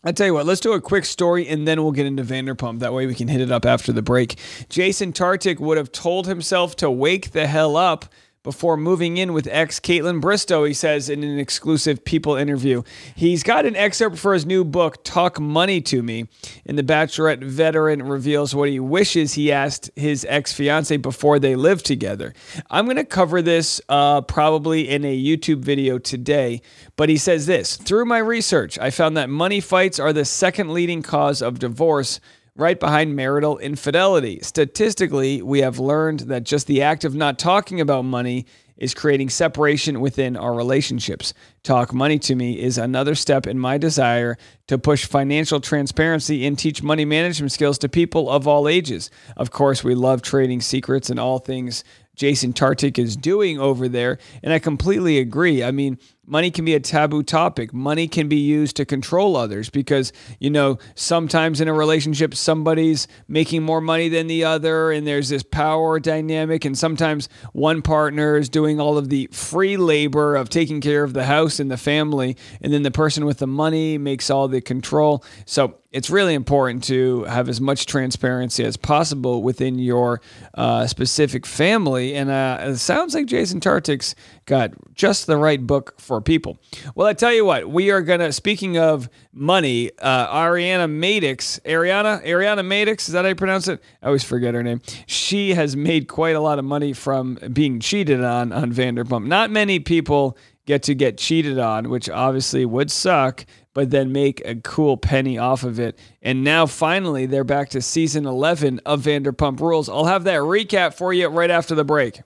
I 0.02 0.12
tell 0.12 0.26
you 0.26 0.32
what, 0.32 0.46
let's 0.46 0.60
do 0.60 0.72
a 0.72 0.80
quick 0.80 1.04
story 1.04 1.46
and 1.46 1.68
then 1.68 1.82
we'll 1.82 1.92
get 1.92 2.06
into 2.06 2.24
Vanderpump. 2.24 2.78
That 2.78 2.94
way 2.94 3.06
we 3.06 3.14
can 3.14 3.28
hit 3.28 3.42
it 3.42 3.50
up 3.50 3.66
after 3.66 3.92
the 3.92 4.00
break. 4.00 4.38
Jason 4.70 5.12
Tartick 5.12 5.60
would 5.60 5.76
have 5.76 5.92
told 5.92 6.26
himself 6.26 6.74
to 6.76 6.90
wake 6.90 7.32
the 7.32 7.46
hell 7.46 7.76
up 7.76 8.06
before 8.42 8.76
moving 8.76 9.18
in 9.18 9.32
with 9.34 9.46
ex 9.50 9.78
Kaitlyn 9.78 10.20
Bristowe, 10.20 10.66
he 10.66 10.72
says 10.72 11.10
in 11.10 11.22
an 11.22 11.38
exclusive 11.38 12.04
People 12.04 12.36
interview. 12.36 12.82
He's 13.14 13.42
got 13.42 13.66
an 13.66 13.76
excerpt 13.76 14.16
for 14.16 14.32
his 14.32 14.46
new 14.46 14.64
book, 14.64 15.04
Talk 15.04 15.38
Money 15.38 15.80
to 15.82 16.02
Me. 16.02 16.26
And 16.64 16.78
the 16.78 16.82
Bachelorette 16.82 17.44
veteran 17.44 18.02
reveals 18.02 18.54
what 18.54 18.70
he 18.70 18.80
wishes 18.80 19.34
he 19.34 19.52
asked 19.52 19.90
his 19.94 20.26
ex 20.28 20.52
fiance 20.52 20.96
before 20.96 21.38
they 21.38 21.54
lived 21.54 21.84
together. 21.84 22.32
I'm 22.70 22.86
going 22.86 22.96
to 22.96 23.04
cover 23.04 23.42
this 23.42 23.80
uh, 23.90 24.22
probably 24.22 24.88
in 24.88 25.04
a 25.04 25.22
YouTube 25.22 25.60
video 25.60 25.98
today, 25.98 26.62
but 26.96 27.10
he 27.10 27.18
says 27.18 27.44
this 27.46 27.76
Through 27.76 28.06
my 28.06 28.18
research, 28.18 28.78
I 28.78 28.90
found 28.90 29.16
that 29.18 29.28
money 29.28 29.60
fights 29.60 29.98
are 29.98 30.12
the 30.14 30.24
second 30.24 30.72
leading 30.72 31.02
cause 31.02 31.42
of 31.42 31.58
divorce 31.58 32.20
right 32.60 32.78
behind 32.78 33.16
marital 33.16 33.58
infidelity. 33.58 34.38
Statistically, 34.42 35.42
we 35.42 35.60
have 35.60 35.78
learned 35.78 36.20
that 36.20 36.44
just 36.44 36.66
the 36.66 36.82
act 36.82 37.04
of 37.04 37.14
not 37.14 37.38
talking 37.38 37.80
about 37.80 38.04
money 38.04 38.46
is 38.76 38.94
creating 38.94 39.28
separation 39.28 40.00
within 40.00 40.36
our 40.36 40.54
relationships. 40.54 41.34
Talk 41.62 41.92
Money 41.92 42.18
to 42.20 42.34
Me 42.34 42.58
is 42.58 42.78
another 42.78 43.14
step 43.14 43.46
in 43.46 43.58
my 43.58 43.76
desire 43.76 44.38
to 44.68 44.78
push 44.78 45.04
financial 45.04 45.60
transparency 45.60 46.46
and 46.46 46.58
teach 46.58 46.82
money 46.82 47.04
management 47.04 47.52
skills 47.52 47.78
to 47.78 47.88
people 47.88 48.30
of 48.30 48.48
all 48.48 48.66
ages. 48.66 49.10
Of 49.36 49.50
course, 49.50 49.84
we 49.84 49.94
love 49.94 50.22
trading 50.22 50.62
secrets 50.62 51.10
and 51.10 51.20
all 51.20 51.38
things 51.38 51.84
Jason 52.20 52.52
Tartick 52.52 52.98
is 52.98 53.16
doing 53.16 53.58
over 53.58 53.88
there. 53.88 54.18
And 54.42 54.52
I 54.52 54.58
completely 54.58 55.18
agree. 55.18 55.64
I 55.64 55.70
mean, 55.70 55.98
money 56.26 56.50
can 56.50 56.64
be 56.64 56.74
a 56.74 56.80
taboo 56.80 57.22
topic. 57.22 57.72
Money 57.72 58.06
can 58.06 58.28
be 58.28 58.36
used 58.36 58.76
to 58.76 58.84
control 58.84 59.36
others 59.36 59.70
because, 59.70 60.12
you 60.38 60.50
know, 60.50 60.78
sometimes 60.94 61.60
in 61.60 61.68
a 61.68 61.72
relationship, 61.72 62.34
somebody's 62.34 63.08
making 63.26 63.62
more 63.62 63.80
money 63.80 64.08
than 64.08 64.26
the 64.26 64.44
other, 64.44 64.92
and 64.92 65.06
there's 65.06 65.28
this 65.28 65.42
power 65.42 65.98
dynamic. 65.98 66.64
And 66.64 66.78
sometimes 66.78 67.28
one 67.52 67.82
partner 67.82 68.36
is 68.36 68.48
doing 68.48 68.80
all 68.80 68.98
of 68.98 69.08
the 69.08 69.28
free 69.32 69.76
labor 69.76 70.36
of 70.36 70.48
taking 70.48 70.80
care 70.80 71.02
of 71.02 71.14
the 71.14 71.24
house 71.24 71.58
and 71.58 71.70
the 71.70 71.76
family, 71.76 72.36
and 72.60 72.72
then 72.72 72.82
the 72.82 72.90
person 72.90 73.24
with 73.24 73.38
the 73.38 73.46
money 73.46 73.98
makes 73.98 74.30
all 74.30 74.46
the 74.46 74.60
control. 74.60 75.24
So 75.46 75.80
it's 75.92 76.08
really 76.08 76.34
important 76.34 76.84
to 76.84 77.24
have 77.24 77.48
as 77.48 77.60
much 77.60 77.86
transparency 77.86 78.64
as 78.64 78.76
possible 78.76 79.42
within 79.42 79.78
your 79.78 80.20
uh, 80.54 80.86
specific 80.86 81.44
family. 81.44 82.14
And 82.14 82.30
uh, 82.30 82.58
it 82.60 82.76
sounds 82.76 83.12
like 83.12 83.26
Jason 83.26 83.58
Tartick's 83.58 84.14
got 84.50 84.72
just 84.96 85.28
the 85.28 85.36
right 85.36 85.64
book 85.64 85.94
for 85.98 86.20
people. 86.20 86.58
Well, 86.96 87.06
I 87.06 87.12
tell 87.14 87.32
you 87.32 87.44
what, 87.44 87.70
we 87.70 87.90
are 87.92 88.02
gonna. 88.02 88.32
Speaking 88.32 88.76
of 88.76 89.08
money, 89.32 89.92
uh, 90.00 90.26
Ariana 90.26 90.90
Madix, 90.90 91.60
Ariana, 91.60 92.26
Ariana 92.26 92.66
Madix, 92.66 93.06
is 93.06 93.12
that 93.12 93.24
how 93.24 93.28
you 93.28 93.36
pronounce 93.36 93.68
it? 93.68 93.80
I 94.02 94.06
always 94.06 94.24
forget 94.24 94.52
her 94.54 94.62
name. 94.64 94.82
She 95.06 95.54
has 95.54 95.76
made 95.76 96.08
quite 96.08 96.34
a 96.34 96.40
lot 96.40 96.58
of 96.58 96.64
money 96.64 96.92
from 96.92 97.38
being 97.52 97.78
cheated 97.78 98.24
on 98.24 98.52
on 98.52 98.72
Vanderpump. 98.72 99.24
Not 99.24 99.52
many 99.52 99.78
people 99.78 100.36
get 100.66 100.82
to 100.82 100.96
get 100.96 101.16
cheated 101.16 101.60
on, 101.60 101.88
which 101.88 102.10
obviously 102.10 102.66
would 102.66 102.90
suck, 102.90 103.46
but 103.72 103.90
then 103.90 104.10
make 104.10 104.42
a 104.44 104.56
cool 104.56 104.96
penny 104.96 105.38
off 105.38 105.62
of 105.62 105.78
it. 105.78 105.96
And 106.22 106.42
now 106.42 106.66
finally, 106.66 107.26
they're 107.26 107.44
back 107.44 107.70
to 107.70 107.80
season 107.80 108.26
11 108.26 108.80
of 108.84 109.02
Vanderpump 109.02 109.60
Rules. 109.60 109.88
I'll 109.88 110.06
have 110.06 110.24
that 110.24 110.40
recap 110.40 110.94
for 110.94 111.12
you 111.12 111.28
right 111.28 111.50
after 111.50 111.76
the 111.76 111.84
break. 111.84 112.20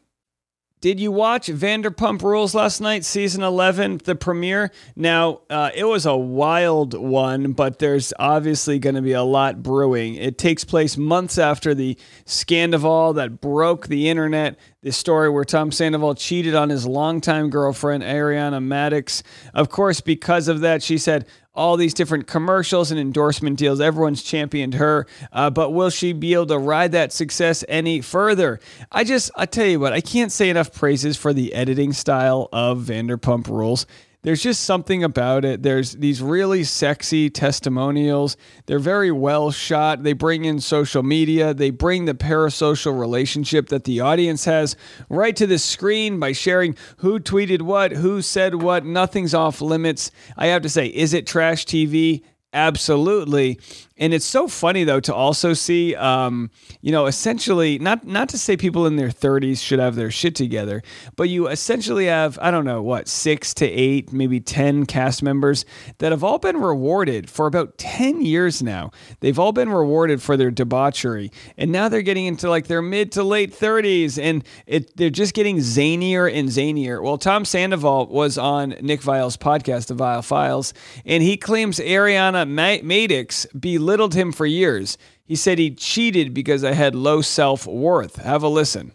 Did 0.85 1.01
you 1.01 1.11
watch 1.11 1.47
Vanderpump 1.47 2.21
Rules 2.21 2.55
last 2.55 2.79
night, 2.79 3.07
season 3.07 3.43
11, 3.43 4.03
the 4.05 4.15
premiere? 4.15 4.71
Now, 4.95 5.41
uh, 5.49 5.71
it 5.75 5.85
was 5.85 6.05
a 6.05 6.15
wild 6.15 6.93
one, 6.93 7.53
but 7.53 7.79
there's 7.79 8.13
obviously 8.19 8.79
going 8.79 8.97
to 8.97 9.01
be 9.01 9.15
a 9.15 9.23
lot 9.23 9.63
brewing. 9.63 10.17
It 10.17 10.37
takes 10.37 10.63
place 10.63 10.99
months 10.99 11.39
after 11.39 11.75
the 11.75 11.97
scandal 12.27 13.15
that 13.15 13.41
broke 13.41 13.87
the 13.87 14.11
internet. 14.11 14.59
The 14.83 14.93
story 14.93 15.31
where 15.31 15.45
Tom 15.45 15.73
Sandoval 15.73 16.17
cheated 16.17 16.55
on 16.55 16.69
his 16.69 16.87
longtime 16.87 17.49
girlfriend, 17.49 18.03
Ariana 18.03 18.63
Madix. 18.63 19.23
Of 19.55 19.71
course, 19.71 20.03
because 20.03 20.49
of 20.49 20.61
that, 20.61 20.83
she 20.83 20.99
said, 20.99 21.25
all 21.55 21.77
these 21.77 21.95
different 21.95 22.27
commercials 22.27 22.91
and 22.91 22.99
endorsement 22.99 23.59
deals. 23.59 23.81
Everyone's 23.81 24.23
championed 24.23 24.75
her, 24.75 25.07
uh, 25.33 25.51
but 25.51 25.71
will 25.71 25.91
she 25.91 26.13
be 26.13 26.35
able 26.35 26.47
to 26.47 26.59
ride 26.59 26.93
that 26.93 27.13
success 27.13 27.65
any 27.69 28.01
further? 28.01 28.61
I 28.91 29.05
just, 29.05 29.31
I 29.37 29.47
tell 29.47 29.67
you 29.67 29.81
what, 29.81 29.93
I 29.93 30.01
can't 30.01 30.33
say 30.33 30.51
enough 30.51 30.73
praises 30.73 31.17
for 31.17 31.33
the 31.33 31.55
editing 31.55 31.93
style 31.93 32.49
of 32.53 32.81
Vanderpump 32.81 33.49
Rules 33.49 33.87
there's 34.25 34.43
just 34.43 34.65
something 34.65 35.05
about 35.05 35.45
it. 35.45 35.63
There's 35.63 35.93
these 35.93 36.23
really 36.23 36.65
sexy 36.65 37.29
testimonials. 37.29 38.37
They're 38.67 38.79
very 38.79 39.13
well 39.13 39.51
shot. 39.51 40.03
They 40.03 40.15
bring 40.15 40.47
in 40.47 40.61
social 40.61 41.03
media. 41.03 41.53
They 41.53 41.69
bring 41.71 42.07
the 42.07 42.15
parasocial 42.15 42.99
relationship 42.99 43.69
that 43.69 43.85
the 43.85 44.01
audience 44.01 44.47
has 44.47 44.77
right 45.11 45.37
to 45.37 45.47
the 45.47 45.59
screen 45.59 46.19
by 46.19 46.33
sharing 46.33 46.75
who 46.97 47.21
tweeted 47.21 47.63
what, 47.63 47.93
who 47.93 48.23
said 48.23 48.57
what. 48.57 48.87
Nothing's 48.87 49.35
off 49.35 49.61
limits. 49.61 50.11
I 50.39 50.47
have 50.47 50.63
to 50.63 50.71
say, 50.71 50.87
is 50.87 51.13
it 51.13 51.27
trash 51.27 51.67
TV? 51.67 52.23
Absolutely. 52.55 53.59
And 53.97 54.13
it's 54.13 54.25
so 54.25 54.49
funny 54.49 54.83
though 54.83 54.99
to 55.01 55.15
also 55.15 55.53
see, 55.53 55.95
um, 55.95 56.51
you 56.81 56.91
know, 56.91 57.07
essentially 57.07 57.79
not 57.79 58.05
not 58.05 58.29
to 58.31 58.39
say 58.39 58.57
people 58.57 58.87
in 58.87 58.97
their 58.97 59.09
30s 59.09 59.63
should 59.63 59.79
have 59.79 59.95
their 59.95 60.11
shit 60.11 60.35
together, 60.35 60.83
but 61.15 61.29
you 61.29 61.47
essentially 61.47 62.07
have 62.07 62.37
I 62.43 62.51
don't 62.51 62.65
know 62.65 62.83
what 62.83 63.07
six 63.07 63.55
to 63.55 63.67
eight, 63.67 64.13
maybe 64.13 64.41
ten 64.41 64.85
cast 64.85 65.23
members 65.23 65.65
that 65.99 66.11
have 66.11 66.25
all 66.25 66.39
been 66.39 66.57
rewarded 66.57 67.31
for 67.31 67.47
about 67.47 67.79
10 67.79 68.23
years 68.23 68.65
now. 68.65 68.91
They've 69.21 69.39
all 69.39 69.53
been 69.53 69.69
rewarded 69.69 70.21
for 70.21 70.37
their 70.37 70.51
debauchery, 70.51 71.31
and 71.57 71.71
now 71.71 71.89
they're 71.89 72.03
getting 72.03 72.27
into 72.27 72.51
like 72.51 72.67
their 72.67 72.83
mid 72.83 73.13
to 73.13 73.23
late 73.23 73.53
30s, 73.53 74.21
and 74.21 74.43
it 74.67 74.97
they're 74.97 75.09
just 75.09 75.35
getting 75.35 75.59
zanier 75.59 76.33
and 76.33 76.49
zanier. 76.49 77.01
Well, 77.01 77.17
Tom 77.17 77.45
Sandoval 77.45 78.09
was 78.09 78.39
on 78.39 78.71
Nick 78.81 79.03
Viall's 79.03 79.37
podcast, 79.37 79.87
The 79.87 79.95
Viall 79.95 80.25
Files, 80.25 80.75
and 81.07 81.23
he 81.23 81.37
claims 81.37 81.79
Ariana 81.79 82.45
Madix 82.83 83.47
be 83.61 83.79
belittled 83.85 84.15
him 84.15 84.33
for 84.33 84.47
years. 84.47 84.97
He 85.27 85.37
said 85.37 85.59
he 85.59 85.71
cheated 85.71 86.33
because 86.33 86.65
I 86.65 86.73
had 86.73 86.95
low 86.95 87.21
self 87.21 87.67
worth. 87.67 88.17
Have 88.17 88.43
a 88.43 88.49
listen. 88.49 88.93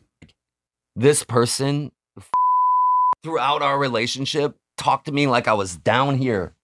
This 0.96 1.24
person, 1.24 1.92
throughout 3.24 3.62
our 3.62 3.78
relationship, 3.78 4.56
talked 4.78 5.06
to 5.06 5.12
me 5.12 5.28
like 5.28 5.48
I 5.48 5.54
was 5.54 5.78
down 5.78 6.18
here 6.18 6.56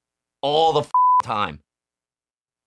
all 0.42 0.74
the 0.74 0.88
time. 1.24 1.60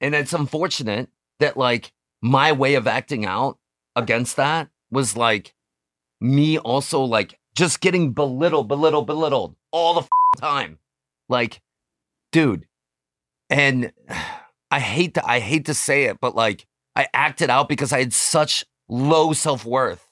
And 0.00 0.14
it's 0.14 0.32
unfortunate 0.32 1.08
that, 1.40 1.56
like, 1.56 1.90
my 2.22 2.52
way 2.52 2.74
of 2.74 2.86
acting 2.86 3.26
out 3.26 3.58
against 3.96 4.36
that 4.36 4.70
was 4.92 5.16
like 5.16 5.54
me 6.20 6.56
also, 6.56 7.02
like, 7.02 7.36
just 7.56 7.80
getting 7.80 8.12
belittled, 8.12 8.68
belittled, 8.68 9.08
belittled 9.08 9.56
all 9.72 9.94
the 9.94 10.08
time. 10.40 10.78
Like, 11.28 11.60
dude. 12.30 12.64
And 13.50 13.90
I 14.70 14.80
hate 14.80 15.14
to 15.14 15.26
I 15.26 15.40
hate 15.40 15.66
to 15.66 15.74
say 15.74 16.04
it, 16.04 16.18
but 16.20 16.34
like 16.34 16.66
I 16.96 17.08
acted 17.14 17.50
out 17.50 17.68
because 17.68 17.92
I 17.92 18.00
had 18.00 18.12
such 18.12 18.64
low 18.88 19.32
self-worth. 19.32 20.04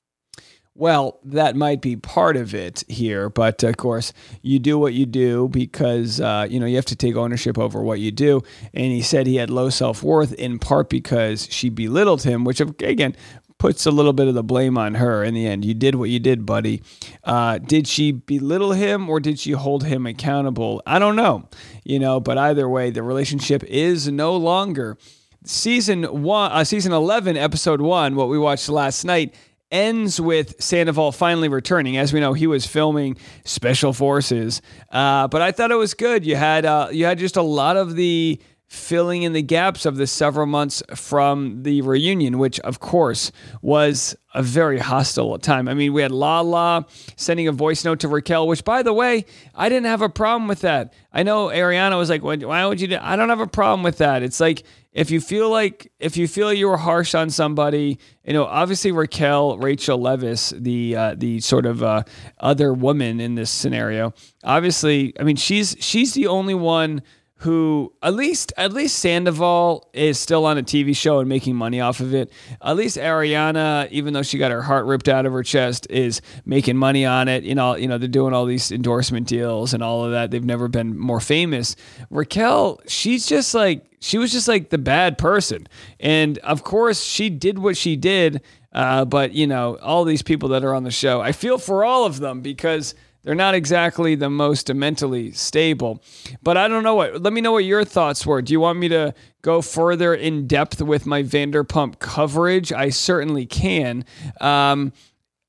Well, 0.79 1.21
that 1.25 1.57
might 1.57 1.81
be 1.81 1.97
part 1.97 2.37
of 2.37 2.55
it 2.55 2.85
here, 2.87 3.31
but 3.31 3.63
of 3.63 3.79
course, 3.79 4.13
you 4.43 4.59
do 4.59 4.79
what 4.79 4.93
you 4.93 5.07
do 5.07 5.49
because 5.49 6.21
uh, 6.21 6.47
you 6.51 6.61
know 6.61 6.67
you 6.67 6.77
have 6.77 6.85
to 6.87 6.97
take 6.97 7.17
ownership 7.17 7.59
over 7.59 7.83
what 7.83 7.99
you 7.99 8.11
do. 8.11 8.43
And 8.75 8.93
he 8.93 9.01
said 9.01 9.27
he 9.27 9.37
had 9.37 9.49
low 9.49 9.71
self 9.71 10.03
worth 10.03 10.35
in 10.35 10.59
part 10.59 10.91
because 10.91 11.49
she 11.51 11.71
belittled 11.71 12.25
him, 12.25 12.45
which 12.45 12.61
again 12.61 13.17
puts 13.59 13.87
a 13.87 13.91
little 13.91 14.13
bit 14.13 14.29
of 14.29 14.35
the 14.35 14.43
blame 14.43 14.77
on 14.77 14.95
her. 14.95 15.25
In 15.25 15.35
the 15.35 15.47
end, 15.47 15.65
you 15.65 15.75
did 15.75 15.95
what 15.95 16.11
you 16.11 16.19
did, 16.19 16.45
buddy. 16.45 16.83
Uh, 17.25 17.59
did 17.59 17.87
she 17.89 18.13
belittle 18.13 18.73
him 18.73 19.09
or 19.09 19.21
did 19.21 19.39
she 19.39 19.53
hold 19.53 19.85
him 19.85 20.07
accountable? 20.07 20.83
I 20.87 20.99
don't 20.99 21.17
know, 21.17 21.49
you 21.85 21.99
know. 21.99 22.21
But 22.21 22.39
either 22.39 22.69
way, 22.69 22.91
the 22.91 23.03
relationship 23.03 23.65
is 23.65 24.09
no 24.09 24.37
longer 24.37 24.99
season 25.45 26.05
one, 26.05 26.53
uh, 26.53 26.65
season 26.65 26.93
eleven, 26.93 27.37
episode 27.37 27.81
one. 27.81 28.15
What 28.15 28.29
we 28.29 28.39
watched 28.39 28.69
last 28.69 29.05
night 29.05 29.35
ends 29.71 30.21
with 30.21 30.55
Sandoval 30.63 31.13
finally 31.13 31.49
returning. 31.49 31.97
As 31.97 32.13
we 32.13 32.21
know, 32.21 32.35
he 32.35 32.47
was 32.47 32.67
filming 32.67 33.17
Special 33.45 33.93
Forces, 33.93 34.63
uh, 34.91 35.29
but 35.29 35.43
I 35.43 35.51
thought 35.51 35.71
it 35.71 35.77
was 35.77 35.95
good. 35.95 36.25
You 36.27 36.37
had 36.37 36.65
uh, 36.65 36.89
you 36.93 37.05
had 37.05 37.19
just 37.19 37.37
a 37.37 37.43
lot 37.43 37.77
of 37.77 37.97
the 37.97 38.41
filling 38.69 39.23
in 39.23 39.33
the 39.33 39.43
gaps 39.43 39.87
of 39.87 39.97
the 39.97 40.07
several 40.07 40.47
months 40.47 40.83
from 40.95 41.63
the 41.63 41.83
reunion, 41.83 42.39
which 42.39 42.59
of 42.61 42.81
course 42.81 43.31
was 43.63 44.17
a 44.35 44.43
very 44.43 44.79
hostile 44.79 45.39
time. 45.39 45.69
I 45.69 45.75
mean, 45.75 45.93
we 45.93 46.03
had 46.03 46.11
Lala 46.11 46.85
sending 47.17 47.49
a 47.49 47.53
voice 47.53 47.85
note 47.85 48.01
to 48.01 48.09
Raquel, 48.09 48.49
which 48.49 48.65
by 48.65 48.83
the 48.83 48.93
way, 48.93 49.25
I 49.55 49.69
didn't 49.69 49.87
have 49.87 50.03
a 50.03 50.09
problem 50.09 50.49
with 50.49 50.61
that. 50.61 50.93
I 51.13 51.23
know 51.23 51.47
Ariana 51.47 51.97
was 51.97 52.11
like, 52.11 52.23
why 52.23 52.67
would 52.67 52.81
you 52.81 52.89
do? 52.89 52.99
I 53.01 53.17
don't 53.17 53.29
have 53.29 53.41
a 53.41 53.47
problem 53.47 53.83
with 53.83 53.99
that. 53.99 54.23
It's 54.23 54.41
like 54.41 54.65
if 54.97 55.11
you 55.11 55.21
feel 55.21 55.51
like 55.51 55.93
if 56.01 56.17
you 56.17 56.27
feel 56.27 56.53
you 56.53 56.69
were 56.69 56.79
harsh 56.79 57.15
on 57.15 57.31
somebody, 57.31 57.99
you 58.25 58.33
know, 58.33 58.47
obviously 58.47 58.93
Raquel, 58.93 59.59
Rachel 59.59 59.99
Leviss, 59.99 60.59
the 60.59 60.97
uh, 60.97 61.15
the 61.17 61.41
sort 61.41 61.67
of 61.67 61.83
uh, 61.83 62.03
other 62.41 62.73
woman 62.73 63.21
in 63.21 63.35
this 63.37 63.51
scenario, 63.51 64.13
obviously, 64.43 65.13
I 65.21 65.23
mean, 65.23 65.37
she's 65.37 65.77
she's 65.81 66.15
the 66.15 66.27
only 66.27 66.55
one 66.55 67.03
who 67.41 67.93
at 68.03 68.15
least 68.15 68.53
at 68.57 68.73
least 68.73 68.99
Sandoval 68.99 69.91
is 69.93 70.19
still 70.19 70.47
on 70.47 70.57
a 70.57 70.63
TV 70.63 70.97
show 70.97 71.19
and 71.19 71.29
making 71.29 71.55
money 71.55 71.81
off 71.81 72.01
of 72.01 72.15
it. 72.15 72.33
At 72.63 72.77
least 72.77 72.97
Ariana, 72.97 73.91
even 73.91 74.15
though 74.15 74.23
she 74.23 74.39
got 74.39 74.51
her 74.51 74.63
heart 74.63 74.87
ripped 74.87 75.09
out 75.09 75.27
of 75.27 75.33
her 75.33 75.43
chest, 75.43 75.87
is 75.91 76.23
making 76.47 76.79
money 76.79 77.05
on 77.05 77.29
it. 77.29 77.45
You 77.45 77.55
know, 77.55 77.77
you 77.77 77.89
know 77.89 77.99
they're 77.99 78.09
doing 78.09 78.33
all 78.33 78.47
these 78.47 78.73
endorsement 78.73 79.27
deals 79.27 79.75
and 79.75 79.83
all 79.83 80.05
of 80.05 80.13
that. 80.13 80.31
They've 80.31 80.43
never 80.43 80.67
been 80.67 80.99
more 80.99 81.21
famous. 81.21 81.77
Raquel, 82.09 82.81
she's 82.87 83.27
just 83.27 83.55
like 83.55 83.85
she 84.01 84.17
was 84.17 84.33
just 84.33 84.49
like 84.49 84.71
the 84.71 84.79
bad 84.79 85.19
person, 85.19 85.69
and 86.01 86.39
of 86.39 86.65
course 86.65 87.03
she 87.03 87.29
did 87.29 87.59
what 87.59 87.77
she 87.77 87.97
did. 87.97 88.41
Uh, 88.73 89.05
but 89.05 89.33
you 89.33 89.47
know, 89.47 89.77
all 89.83 90.05
these 90.05 90.23
people 90.23 90.49
that 90.51 90.65
are 90.65 90.75
on 90.75 90.85
the 90.85 90.91
show, 90.91 91.21
I 91.21 91.33
feel 91.33 91.59
for 91.59 91.85
all 91.85 92.07
of 92.07 92.19
them 92.19 92.41
because 92.41 92.95
they're 93.27 93.35
not 93.35 93.57
exactly 93.57 94.15
the 94.15 94.31
most 94.31 94.73
mentally 94.73 95.33
stable. 95.33 96.01
But 96.45 96.57
I 96.57 96.69
don't 96.69 96.85
know 96.85 96.95
what. 96.95 97.21
Let 97.21 97.33
me 97.33 97.41
know 97.41 97.51
what 97.51 97.65
your 97.65 97.85
thoughts 97.85 98.25
were. 98.25 98.41
Do 98.41 98.53
you 98.53 98.61
want 98.61 98.79
me 98.79 98.87
to 98.87 99.15
go 99.43 99.61
further 99.63 100.15
in 100.15 100.47
depth 100.47 100.81
with 100.81 101.07
my 101.07 101.25
Vanderpump 101.25 101.99
coverage? 101.99 102.73
I 102.73 102.91
certainly 102.91 103.45
can. 103.45 104.05
Um, 104.41 104.93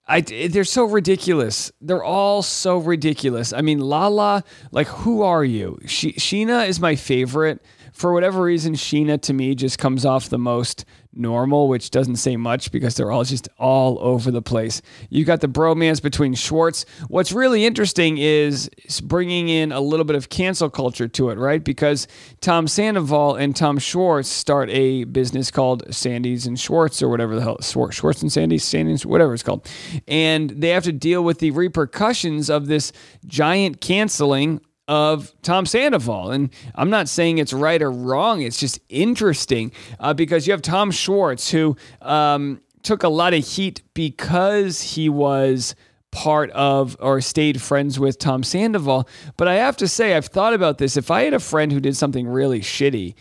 I, 0.07 0.21
they're 0.21 0.63
so 0.63 0.85
ridiculous. 0.85 1.71
They're 1.79 2.03
all 2.03 2.41
so 2.41 2.79
ridiculous. 2.79 3.53
I 3.53 3.61
mean, 3.61 3.79
Lala, 3.79 4.43
like, 4.71 4.87
who 4.87 5.21
are 5.21 5.45
you? 5.45 5.77
She, 5.85 6.13
Scheana 6.13 6.67
is 6.67 6.79
my 6.79 6.95
favorite. 6.95 7.63
For 7.93 8.11
whatever 8.11 8.41
reason, 8.41 8.73
Scheana 8.73 9.21
to 9.21 9.33
me 9.33 9.53
just 9.53 9.77
comes 9.77 10.03
off 10.03 10.29
the 10.29 10.39
most 10.39 10.83
normal, 11.17 11.67
which 11.67 11.91
doesn't 11.91 12.17
say 12.17 12.37
much 12.37 12.71
because 12.71 12.95
they're 12.95 13.11
all 13.11 13.23
just 13.23 13.49
all 13.57 13.97
over 13.99 14.31
the 14.31 14.41
place. 14.41 14.81
You 15.09 15.25
got 15.25 15.41
the 15.41 15.47
bromance 15.47 16.01
between 16.01 16.33
Schwartz. 16.33 16.85
What's 17.07 17.31
really 17.31 17.65
interesting 17.65 18.17
is 18.17 18.69
bringing 19.03 19.49
in 19.49 19.71
a 19.71 19.79
little 19.79 20.05
bit 20.05 20.15
of 20.15 20.29
cancel 20.29 20.69
culture 20.69 21.07
to 21.07 21.29
it, 21.29 21.37
right? 21.37 21.63
Because 21.63 22.07
Tom 22.41 22.67
Sandoval 22.67 23.35
and 23.35 23.55
Tom 23.55 23.77
Schwartz 23.77 24.29
start 24.29 24.69
a 24.69 25.05
business 25.05 25.51
called 25.51 25.83
Sandy's 25.93 26.45
and 26.45 26.59
Schwartz 26.59 27.01
or 27.01 27.09
whatever 27.09 27.35
the 27.35 27.41
hell 27.41 27.61
Schwartz 27.61 28.21
and 28.21 28.31
Sandy's, 28.31 28.63
Sandy's, 28.63 29.05
whatever 29.05 29.33
it's 29.33 29.43
called, 29.43 29.67
and 30.07 30.49
they 30.51 30.69
have 30.69 30.83
to 30.83 30.91
deal 30.91 31.23
with 31.23 31.39
the 31.39 31.51
repercussions 31.51 32.49
of 32.49 32.67
this 32.67 32.91
giant 33.25 33.81
canceling 33.81 34.61
of 34.87 35.33
Tom 35.41 35.65
Sandoval. 35.65 36.31
And 36.31 36.49
I'm 36.75 36.89
not 36.89 37.09
saying 37.09 37.37
it's 37.37 37.53
right 37.53 37.81
or 37.81 37.91
wrong. 37.91 38.41
It's 38.41 38.59
just 38.59 38.79
interesting 38.89 39.71
uh, 39.99 40.13
because 40.13 40.47
you 40.47 40.53
have 40.53 40.61
Tom 40.61 40.91
Schwartz 40.91 41.51
who 41.51 41.75
um, 42.01 42.61
took 42.83 43.03
a 43.03 43.09
lot 43.09 43.33
of 43.33 43.45
heat 43.45 43.81
because 43.93 44.81
he 44.81 45.09
was 45.09 45.75
part 46.11 46.49
of 46.51 46.95
or 46.99 47.21
stayed 47.21 47.61
friends 47.61 47.99
with 47.99 48.17
Tom 48.17 48.43
Sandoval. 48.43 49.07
But 49.35 49.47
I 49.47 49.55
have 49.55 49.77
to 49.77 49.87
say, 49.87 50.15
I've 50.15 50.25
thought 50.25 50.53
about 50.53 50.77
this. 50.77 50.97
If 50.97 51.11
I 51.11 51.23
had 51.23 51.33
a 51.33 51.39
friend 51.39 51.71
who 51.71 51.79
did 51.79 51.95
something 51.97 52.27
really 52.27 52.61
shitty, 52.61 53.15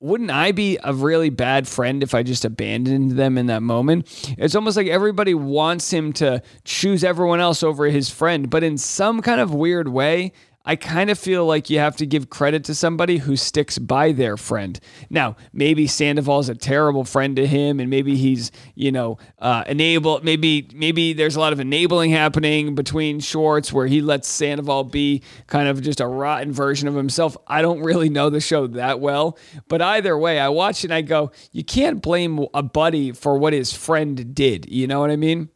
wouldn't 0.00 0.32
I 0.32 0.50
be 0.50 0.78
a 0.82 0.92
really 0.92 1.30
bad 1.30 1.68
friend 1.68 2.02
if 2.02 2.12
I 2.12 2.24
just 2.24 2.44
abandoned 2.44 3.12
them 3.12 3.38
in 3.38 3.46
that 3.46 3.62
moment? 3.62 4.34
It's 4.36 4.56
almost 4.56 4.76
like 4.76 4.88
everybody 4.88 5.32
wants 5.32 5.92
him 5.92 6.12
to 6.14 6.42
choose 6.64 7.04
everyone 7.04 7.38
else 7.38 7.62
over 7.62 7.86
his 7.86 8.10
friend, 8.10 8.50
but 8.50 8.64
in 8.64 8.76
some 8.76 9.22
kind 9.22 9.40
of 9.40 9.54
weird 9.54 9.86
way, 9.86 10.32
I 10.64 10.76
kind 10.76 11.10
of 11.10 11.18
feel 11.18 11.44
like 11.44 11.70
you 11.70 11.78
have 11.80 11.96
to 11.96 12.06
give 12.06 12.30
credit 12.30 12.64
to 12.64 12.74
somebody 12.74 13.18
who 13.18 13.36
sticks 13.36 13.78
by 13.78 14.12
their 14.12 14.36
friend. 14.36 14.78
Now, 15.10 15.36
maybe 15.52 15.86
Sandoval's 15.86 16.48
a 16.48 16.54
terrible 16.54 17.04
friend 17.04 17.34
to 17.36 17.46
him, 17.46 17.80
and 17.80 17.90
maybe 17.90 18.16
he's, 18.16 18.52
you 18.74 18.92
know, 18.92 19.18
uh, 19.40 19.64
enable. 19.66 20.20
Maybe 20.22 20.68
maybe 20.74 21.12
there's 21.12 21.34
a 21.34 21.40
lot 21.40 21.52
of 21.52 21.58
enabling 21.58 22.12
happening 22.12 22.74
between 22.74 23.18
Schwartz 23.18 23.72
where 23.72 23.86
he 23.86 24.00
lets 24.00 24.28
Sandoval 24.28 24.84
be 24.84 25.22
kind 25.48 25.68
of 25.68 25.82
just 25.82 26.00
a 26.00 26.06
rotten 26.06 26.52
version 26.52 26.86
of 26.86 26.94
himself. 26.94 27.36
I 27.46 27.60
don't 27.62 27.80
really 27.82 28.08
know 28.08 28.30
the 28.30 28.40
show 28.40 28.68
that 28.68 29.00
well, 29.00 29.36
but 29.68 29.82
either 29.82 30.16
way, 30.16 30.38
I 30.38 30.48
watch 30.48 30.84
it 30.84 30.86
and 30.86 30.94
I 30.94 31.02
go, 31.02 31.32
you 31.50 31.64
can't 31.64 32.00
blame 32.00 32.46
a 32.54 32.62
buddy 32.62 33.10
for 33.12 33.36
what 33.36 33.52
his 33.52 33.72
friend 33.72 34.32
did. 34.34 34.70
You 34.70 34.86
know 34.86 35.00
what 35.00 35.10
I 35.10 35.16
mean? 35.16 35.48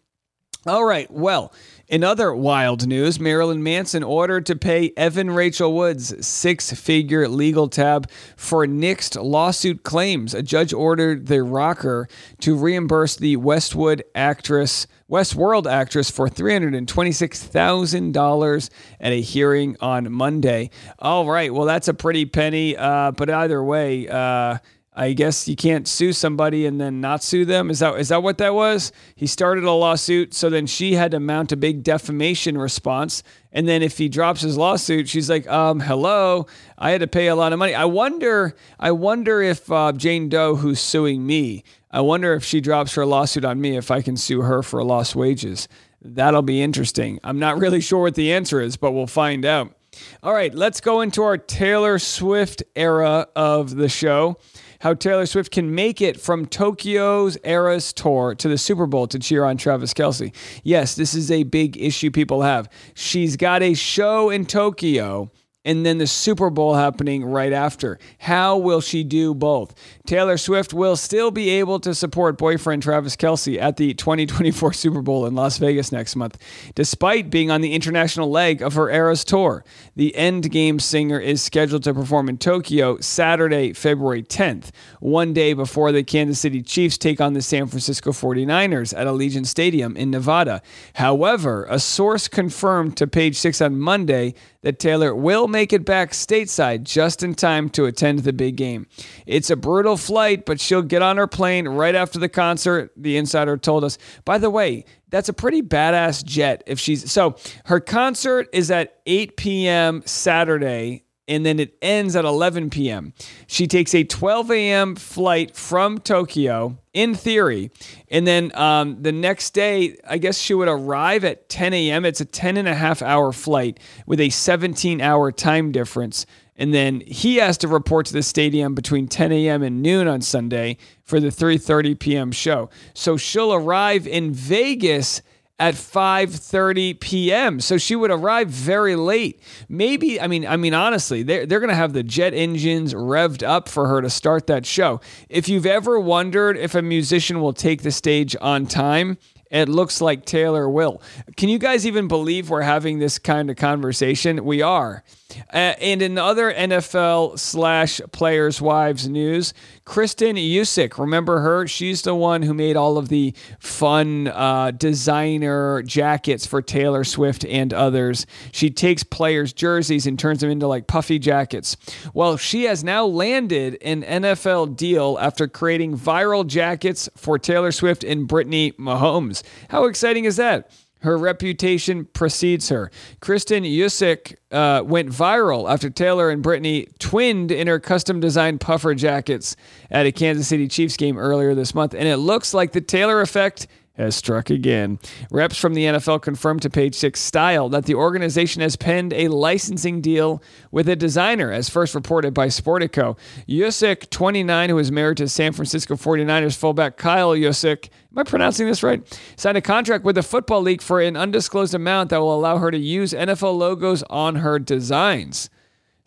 All 0.67 0.85
right. 0.85 1.09
Well. 1.11 1.53
In 1.89 2.03
other 2.03 2.35
wild 2.35 2.89
news, 2.89 3.21
Marilyn 3.21 3.63
Manson 3.63 4.03
ordered 4.03 4.45
to 4.47 4.57
pay 4.57 4.93
Evan 4.97 5.31
Rachel 5.31 5.73
Wood's 5.73 6.27
six 6.27 6.73
figure 6.73 7.29
legal 7.29 7.69
tab 7.69 8.11
for 8.35 8.67
nixed 8.67 9.23
lawsuit 9.23 9.85
claims. 9.85 10.35
A 10.35 10.43
judge 10.43 10.73
ordered 10.73 11.29
the 11.29 11.45
rocker 11.45 12.09
to 12.41 12.57
reimburse 12.57 13.15
the 13.15 13.37
Westwood 13.37 14.03
actress. 14.17 14.89
Westworld 15.09 15.71
actress 15.71 16.11
for 16.11 16.29
$326,000 16.29 18.71
at 19.01 19.13
a 19.13 19.21
hearing 19.21 19.77
on 19.81 20.11
Monday. 20.11 20.71
All 20.99 21.31
right, 21.31 21.55
well, 21.55 21.67
that's 21.67 21.87
a 21.87 21.95
pretty 21.95 22.25
penny, 22.25 22.77
uh, 22.77 23.13
but 23.13 23.31
either 23.31 23.63
way, 23.63 24.09
uh, 24.09 24.59
I 24.99 25.13
guess 25.13 25.47
you 25.47 25.57
can't 25.57 25.87
sue 25.87 26.15
somebody 26.15 26.65
and 26.65 26.81
then 26.81 27.03
not 27.03 27.23
sue 27.23 27.45
them. 27.45 27.69
Is 27.69 27.81
that 27.81 27.99
is 28.01 28.09
that 28.09 28.23
what 28.23 28.39
that 28.39 28.55
was? 28.55 28.93
He 29.15 29.27
started 29.27 29.65
a 29.65 29.71
lawsuit, 29.71 30.33
so 30.33 30.49
then 30.49 30.67
she 30.67 30.95
had 30.95 31.11
to 31.11 31.21
mount 31.21 31.53
a 31.53 31.57
big 31.57 31.83
defamation 31.83 32.57
response. 32.57 33.23
And 33.53 33.69
then 33.69 33.83
if 33.83 33.99
he 33.99 34.09
drops 34.09 34.41
his 34.41 34.57
lawsuit, 34.57 35.07
she's 35.07 35.29
like, 35.29 35.47
um, 35.49 35.81
hello, 35.81 36.47
I 36.79 36.93
had 36.93 37.03
to 37.03 37.07
pay 37.07 37.27
a 37.27 37.35
lot 37.35 37.53
of 37.53 37.59
money. 37.59 37.75
I 37.75 37.85
wonder, 37.85 38.57
I 38.81 38.91
wonder 38.93 39.43
if 39.43 39.71
uh, 39.71 39.93
Jane 39.93 40.31
Doe, 40.31 40.57
who's 40.57 40.81
suing 40.81 41.27
me, 41.27 41.63
I 41.91 42.01
wonder 42.01 42.33
if 42.33 42.45
she 42.45 42.63
drops 42.63 42.95
her 42.95 43.05
lawsuit 43.05 43.45
on 43.45 43.61
me, 43.61 43.77
if 43.77 43.91
I 43.91 44.01
can 44.01 44.17
sue 44.17 44.43
her 44.43 44.63
for 44.63 44.83
lost 44.83 45.15
wages. 45.15 45.69
That'll 46.01 46.43
be 46.43 46.63
interesting. 46.63 47.21
I'm 47.23 47.39
not 47.39 47.59
really 47.59 47.81
sure 47.81 48.03
what 48.03 48.15
the 48.15 48.33
answer 48.33 48.63
is, 48.63 48.77
but 48.77 48.93
we'll 48.93 49.07
find 49.07 49.45
out. 49.45 49.75
All 50.23 50.33
right, 50.33 50.55
let's 50.55 50.81
go 50.81 51.01
into 51.01 51.23
our 51.23 51.39
Taylor 51.39 51.99
Swift 51.99 52.63
era 52.75 53.29
of 53.35 53.77
the 53.77 53.89
show 53.89 54.39
how 54.81 54.95
Taylor 54.95 55.27
Swift 55.27 55.51
can 55.51 55.75
make 55.75 56.01
it 56.01 56.21
from 56.21 56.47
Tokyo's 56.47 57.37
Eras 57.45 57.93
Tour 57.93 58.35
to 58.37 58.49
the 58.49 58.59
Super 58.59 58.87
Bowl 58.87 59.07
to 59.09 59.19
cheer 59.19 59.45
on 59.45 59.57
Travis 59.57 59.95
Kelce. 59.95 60.35
Yes, 60.63 60.95
this 60.95 61.15
is 61.15 61.31
a 61.31 61.45
big 61.45 61.77
issue 61.77 62.11
people 62.11 62.43
have. 62.43 62.69
She's 62.95 63.37
got 63.37 63.63
a 63.63 63.75
show 63.75 64.31
in 64.31 64.47
Tokyo 64.47 65.31
and 65.67 65.85
then 65.85 65.99
the 65.99 66.07
Super 66.07 66.49
Bowl 66.49 66.75
happening 66.75 67.25
right 67.25 67.53
after. 67.53 67.99
How 68.19 68.57
will 68.57 68.81
she 68.81 69.03
do 69.03 69.35
both? 69.35 69.75
Taylor 70.07 70.39
Swift 70.39 70.73
will 70.73 70.95
still 70.95 71.33
be 71.33 71.51
able 71.51 71.81
to 71.81 71.93
support 71.93 72.39
boyfriend 72.39 72.85
Travis 72.85 73.17
Kelce 73.17 73.61
at 73.61 73.77
the 73.77 73.93
2024 73.93 74.73
Super 74.73 75.03
Bowl 75.03 75.27
in 75.27 75.35
Las 75.35 75.59
Vegas 75.59 75.91
next 75.91 76.15
month, 76.15 76.39
despite 76.77 77.31
being 77.31 77.51
on 77.51 77.63
the 77.63 77.75
international 77.75 78.31
leg 78.31 78.63
of 78.63 78.75
her 78.75 78.89
Eras 78.89 79.25
tour. 79.25 79.65
The 79.97 80.15
Endgame 80.17 80.81
singer 80.81 81.19
is 81.19 81.43
scheduled 81.43 81.83
to 81.83 81.93
perform 81.93 82.29
in 82.29 82.39
Tokyo 82.39 83.01
Saturday, 83.01 83.73
February 83.73 84.23
10th, 84.23 84.71
one 85.01 85.33
day 85.33 85.53
before 85.53 85.91
the 85.91 86.05
Kansas 86.05 86.39
City 86.39 86.63
Chiefs 86.63 86.97
take 86.97 87.21
on 87.21 87.33
the 87.33 87.43
San 87.43 87.67
Francisco 87.67 88.13
49ers 88.13 88.97
at 88.97 89.09
Allegiant 89.09 89.47
Stadium 89.47 89.97
in 89.97 90.13
Nevada. 90.13 90.63
However, 90.95 91.67
a 91.69 91.81
source 91.81 92.29
confirmed 92.29 92.97
to 92.99 93.09
page 93.09 93.37
six 93.37 93.61
on 93.61 93.81
Monday 93.81 94.35
that 94.67 94.81
Taylor 94.81 95.15
will 95.15 95.47
make 95.47 95.73
it 95.73 95.85
back 95.85 96.11
stateside 96.11 96.83
just 96.83 97.23
in 97.23 97.37
time 97.37 97.71
to 97.71 97.85
attend 97.85 98.19
the 98.19 98.33
big 98.33 98.57
game. 98.57 98.89
It's 99.25 99.49
a 99.49 99.55
brutal 99.55 99.97
flight, 99.97 100.45
but 100.45 100.61
she'll 100.61 100.83
get 100.83 101.03
on 101.03 101.19
her 101.19 101.29
plane 101.29 101.69
right 101.69 101.95
after 101.95 102.19
the 102.19 102.29
concert, 102.29 102.91
the 102.97 103.17
insider 103.17 103.57
told 103.57 103.85
us. 103.85 103.97
By 104.25 104.39
the 104.39 104.51
way, 104.51 104.85
that's 105.09 105.29
a 105.29 105.33
pretty 105.33 105.63
badass 105.63 106.25
jet 106.25 106.65
if 106.67 106.81
she's 106.81 107.09
so 107.13 107.37
her 107.67 107.79
concert 107.79 108.49
is 108.53 108.73
at 108.73 108.99
8 109.07 109.37
p.m. 109.37 110.03
Saturday 110.05 111.05
and 111.29 111.45
then 111.45 111.59
it 111.59 111.77
ends 111.83 112.15
at 112.15 112.25
11 112.25 112.71
p.m. 112.71 113.13
She 113.47 113.67
takes 113.67 113.95
a 113.95 114.05
12 114.05 114.51
a.m. 114.51 114.97
flight 114.97 115.57
from 115.57 115.99
Tokyo, 115.99 116.79
in 116.93 117.15
theory, 117.15 117.71
and 118.09 118.27
then 118.27 118.57
um, 118.57 119.03
the 119.03 119.13
next 119.13 119.51
day, 119.51 119.97
I 120.09 120.19
guess 120.19 120.39
she 120.39 120.55
would 120.55 120.69
arrive 120.69 121.25
at 121.25 121.49
10 121.49 121.75
a.m. 121.75 122.05
It's 122.05 122.21
a 122.21 122.25
10 122.25 122.57
and 122.57 122.69
a 122.69 122.75
half 122.75 123.03
hour 123.03 123.33
flight 123.33 123.81
with 124.07 124.21
a 124.21 124.31
17 124.31 125.01
hour 125.01 125.33
time 125.33 125.73
difference. 125.73 126.27
And 126.59 126.73
then 126.73 127.01
he 127.01 127.37
has 127.37 127.59
to 127.59 127.69
report 127.69 128.07
to 128.07 128.15
the 128.15 128.23
stadium 128.23 128.75
between 128.75 129.09
10 129.09 129.31
a.m. 129.31 129.63
and 129.63 129.83
noon 129.83 130.09
on 130.09 130.23
Sunday 130.23 130.79
for 131.05 131.21
the 131.21 131.29
3:30 131.29 131.99
p.m. 131.99 132.33
show. 132.33 132.71
So 132.95 133.17
she'll 133.17 133.53
arrive 133.53 134.07
in 134.07 134.33
Vegas 134.33 135.21
at 135.59 135.75
5:30 135.75 137.01
p.m. 137.01 137.61
So 137.61 137.79
she 137.79 137.97
would 137.97 138.11
arrive 138.11 138.49
very 138.49 138.97
late. 138.97 139.41
Maybe 139.69 140.21
I 140.21 140.27
mean 140.27 140.47
I 140.47 140.57
mean 140.57 140.75
honestly, 140.75 141.23
they're 141.23 141.47
they're 141.47 141.61
to 141.61 141.75
have 141.75 141.93
the 141.93 142.03
jet 142.03 142.35
engines 142.35 142.95
revved 142.95 143.43
up 143.43 143.69
for 143.69 143.89
her 143.89 144.03
to 144.03 144.11
start 144.11 144.47
that 144.49 144.67
show. 144.67 145.01
If 145.29 145.49
you've 145.49 145.67
ever 145.67 145.99
wondered 145.99 146.57
if 146.57 146.75
a 146.75 146.83
musician 146.83 147.41
will 147.41 147.55
take 147.55 147.83
the 147.83 147.91
stage 147.91 148.37
on 148.41 148.67
time, 148.67 149.19
it 149.51 149.69
looks 149.69 150.01
like 150.01 150.25
Taylor 150.25 150.69
will. 150.69 151.01
Can 151.37 151.49
you 151.49 151.59
guys 151.59 151.87
even 151.87 152.09
believe 152.09 152.51
we're 152.51 152.63
having 152.63 152.99
this 152.99 153.19
kind 153.19 153.49
of 153.49 153.57
conversation? 153.57 154.45
We 154.45 154.61
are. 154.63 155.05
Uh, 155.53 155.75
and 155.81 156.03
in 156.03 156.19
other 156.19 156.53
NFL 156.53 157.39
slash 157.39 158.01
players' 158.13 158.61
wives 158.61 159.09
news, 159.09 159.53
Kristin 159.85 160.37
Juszczyk, 160.37 160.99
remember 160.99 161.41
her? 161.41 161.67
She's 161.67 162.03
the 162.03 162.15
one 162.15 162.43
who 162.43 162.55
made 162.55 162.77
all 162.77 162.97
of 162.97 163.09
the 163.09 163.35
fun 163.59 164.29
uh, 164.29 164.71
designer 164.71 165.83
jackets 165.83 166.47
for 166.47 166.63
Taylor 166.63 167.05
Swift 167.05 167.45
and 167.45 167.75
others. 167.75 168.27
She 168.53 168.71
takes 168.71 169.03
players' 169.03 169.53
jerseys 169.53 170.07
and 170.07 170.19
turns 170.19 170.41
them 170.41 170.51
into 170.51 170.69
like 170.69 170.87
puffy 170.87 171.19
jackets. 171.19 171.77
Well, 172.15 172.37
she 172.37 172.65
has 172.65 172.85
now 172.85 173.05
landed 173.05 173.79
an 173.83 174.03
NFL 174.03 174.77
deal 174.77 175.19
after 175.21 175.49
creating 175.49 175.99
viral 175.99 176.47
jackets 176.47 177.09
for 177.17 177.39
Taylor 177.39 177.73
Swift 177.73 178.05
and 178.05 178.29
Brittany 178.29 178.73
Mahomes. 178.73 179.43
How 179.69 179.87
exciting 179.87 180.25
is 180.25 180.37
that? 180.37 180.71
Her 181.07 181.17
reputation 181.17 182.07
precedes 182.07 182.69
her. 182.71 182.91
Kristin 183.21 183.65
Juszczyk 183.65 184.35
uh, 184.51 184.83
went 184.85 185.09
viral 185.09 185.71
after 185.71 185.89
Taylor 185.89 186.31
and 186.31 186.43
Brittany 186.43 186.89
twinned 186.99 187.53
in 187.53 187.69
her 187.69 187.79
custom 187.79 188.19
designed 188.19 188.61
puffer 188.61 188.93
jackets 188.93 189.55
at 189.89 190.05
a 190.05 190.11
Kansas 190.11 190.49
City 190.49 190.67
Chiefs 190.67 190.97
game 190.97 191.17
earlier 191.17 191.55
this 191.55 191.77
month. 191.77 191.95
And 191.95 192.09
it 192.09 192.17
looks 192.17 192.53
like 192.53 192.73
the 192.73 192.81
Taylor 192.81 193.21
effect 193.21 193.69
has 193.97 194.15
struck 194.15 194.51
again. 194.51 194.99
Reps 195.31 195.57
from 195.59 195.75
the 195.75 195.85
NFL 195.85 196.23
confirmed 196.23 196.63
to 196.63 196.71
Page 196.71 196.95
Six 196.95 197.21
Style 197.21 197.69
that 197.71 197.87
the 197.87 197.95
organization 197.95 198.63
has 198.63 198.77
penned 198.77 199.13
a 199.13 199.29
licensing 199.29 200.01
deal 200.01 200.43
with 200.71 200.89
a 200.89 200.97
designer, 200.97 201.51
as 201.51 201.69
first 201.69 201.95
reported 201.95 202.35
by 202.35 202.49
Sportico. 202.49 203.17
Juszczyk, 203.49 204.11
29, 204.11 204.71
who 204.71 204.79
is 204.79 204.93
married 204.93 205.17
to 205.19 205.29
San 205.29 205.53
Francisco 205.53 205.95
49ers 205.95 206.57
fullback 206.57 206.97
Kyle 206.97 207.31
Juszczyk, 207.31 207.89
am 208.13 208.19
I 208.19 208.23
pronouncing 208.25 208.67
this 208.67 208.83
right? 208.83 209.21
Signed 209.37 209.59
a 209.59 209.63
contract 209.63 210.05
with 210.05 210.17
the 210.17 210.23
Football 210.23 210.63
League 210.63 210.83
for 210.83 211.01
an 211.01 211.17
undisclosed 211.17 211.75
amount 211.75 212.11
that 212.11 212.21
will 212.21 212.35
allow 212.35 212.59
her 212.59 212.71
to 212.71 212.79
use 212.79 213.13
NFL 213.13 213.57
logos 213.59 214.03
on 214.05 214.37
her 214.37 214.59
designs. 214.59 215.51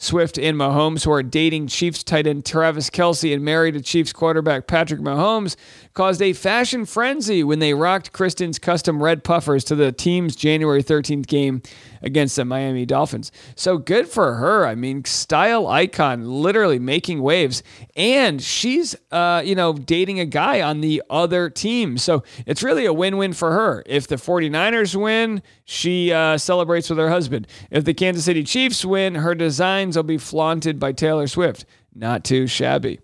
Swift 0.02 0.40
and 0.40 0.58
Mahomes, 0.58 1.04
who 1.04 1.12
are 1.12 1.22
dating 1.22 1.68
Chiefs 1.68 2.04
tight 2.04 2.26
end 2.26 2.46
Travis 2.46 2.90
Kelce 2.90 3.34
and 3.34 3.44
married 3.44 3.74
to 3.74 3.82
Chiefs 3.82 4.14
quarterback 4.14 4.66
Patrick 4.66 5.02
Mahomes, 5.02 5.58
caused 5.94 6.22
a 6.22 6.32
fashion 6.32 6.86
frenzy 6.86 7.44
when 7.44 7.60
they 7.60 7.74
rocked 7.74 8.14
Kristin's 8.14 8.58
custom 8.58 9.04
red 9.04 9.26
puffers 9.26 9.66
to 9.66 9.76
the 9.76 9.92
team's 9.92 10.38
January 10.38 10.82
13th 10.82 11.28
game 11.28 11.62
against 12.02 12.36
the 12.36 12.46
Miami 12.46 12.86
Dolphins. 12.86 13.32
So 13.56 13.78
good 13.78 14.08
for 14.08 14.36
her. 14.36 14.66
I 14.66 14.76
mean, 14.76 15.06
style 15.06 15.68
icon, 15.68 16.26
literally 16.26 16.80
making 16.80 17.22
waves. 17.22 17.64
And 17.96 18.42
she's, 18.42 18.96
uh, 19.12 19.42
you 19.46 19.56
know, 19.56 19.74
dating 19.74 20.20
a 20.20 20.26
guy 20.26 20.62
on 20.62 20.82
the 20.82 21.02
other 21.10 21.50
team. 21.50 21.98
So 21.98 22.24
it's 22.46 22.64
really 22.64 22.86
a 22.86 22.94
win 22.94 23.18
win 23.18 23.34
for 23.34 23.52
her. 23.52 23.84
If 23.86 24.08
the 24.08 24.16
49ers 24.16 24.96
win, 24.96 25.42
she 25.66 26.12
uh, 26.12 26.38
celebrates 26.38 26.90
with 26.90 27.00
her 27.00 27.10
husband. 27.10 27.48
If 27.72 27.86
the 27.86 27.94
Kansas 27.94 28.26
City 28.26 28.44
Chiefs 28.44 28.86
win, 28.86 29.16
her 29.16 29.36
designs 29.36 29.96
will 29.96 30.04
be 30.04 30.18
flaunted 30.18 30.80
by 30.80 30.92
Taylor 30.92 31.28
Swift. 31.28 31.66
Not 31.94 32.24
too 32.24 32.48
shabby. 32.48 33.00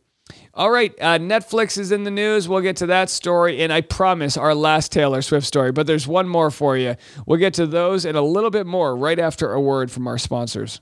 All 0.58 0.72
right, 0.72 0.94
uh, 1.02 1.20
Netflix 1.20 1.78
is 1.78 1.92
in 1.92 2.06
the 2.06 2.12
news. 2.12 2.48
We'll 2.48 2.62
get 2.62 2.78
to 2.78 2.86
that 2.86 3.10
story, 3.10 3.62
and 3.62 3.74
I 3.74 3.82
promise 3.82 4.38
our 4.38 4.56
last 4.56 4.90
Taylor 4.90 5.22
Swift 5.22 5.46
story, 5.46 5.74
but 5.74 5.86
there's 5.86 6.08
one 6.08 6.30
more 6.30 6.50
for 6.50 6.78
you. 6.78 6.96
We'll 7.26 7.40
get 7.40 7.54
to 7.56 7.68
those 7.68 8.06
and 8.06 8.16
a 8.16 8.22
little 8.22 8.52
bit 8.52 8.66
more 8.66 8.96
right 8.96 9.20
after 9.20 9.52
a 9.52 9.60
word 9.60 9.92
from 9.92 10.08
our 10.08 10.18
sponsors. 10.18 10.80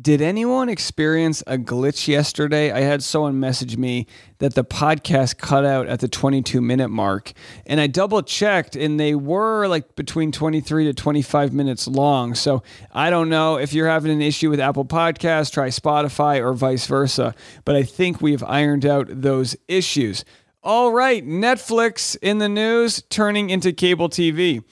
Did 0.00 0.20
anyone 0.20 0.68
experience 0.68 1.40
a 1.46 1.56
glitch 1.56 2.08
yesterday? 2.08 2.72
I 2.72 2.80
had 2.80 3.00
someone 3.00 3.38
message 3.38 3.76
me 3.76 4.08
that 4.38 4.56
the 4.56 4.64
podcast 4.64 5.38
cut 5.38 5.64
out 5.64 5.86
at 5.86 6.00
the 6.00 6.08
22 6.08 6.60
minute 6.60 6.88
mark, 6.88 7.32
and 7.64 7.80
I 7.80 7.86
double 7.86 8.20
checked, 8.22 8.74
and 8.74 8.98
they 8.98 9.14
were 9.14 9.68
like 9.68 9.94
between 9.94 10.32
23 10.32 10.86
to 10.86 10.94
25 10.94 11.52
minutes 11.52 11.86
long. 11.86 12.34
So 12.34 12.64
I 12.90 13.08
don't 13.08 13.28
know 13.28 13.56
if 13.56 13.72
you're 13.72 13.86
having 13.86 14.10
an 14.10 14.20
issue 14.20 14.50
with 14.50 14.58
Apple 14.58 14.84
Podcasts, 14.84 15.52
try 15.52 15.68
Spotify 15.68 16.40
or 16.40 16.54
vice 16.54 16.88
versa. 16.88 17.32
But 17.64 17.76
I 17.76 17.84
think 17.84 18.20
we've 18.20 18.42
ironed 18.42 18.84
out 18.84 19.06
those 19.08 19.54
issues. 19.68 20.24
All 20.64 20.90
right, 20.90 21.24
Netflix 21.24 22.16
in 22.20 22.38
the 22.38 22.48
news, 22.48 23.00
turning 23.10 23.48
into 23.48 23.72
cable 23.72 24.08
TV. 24.08 24.64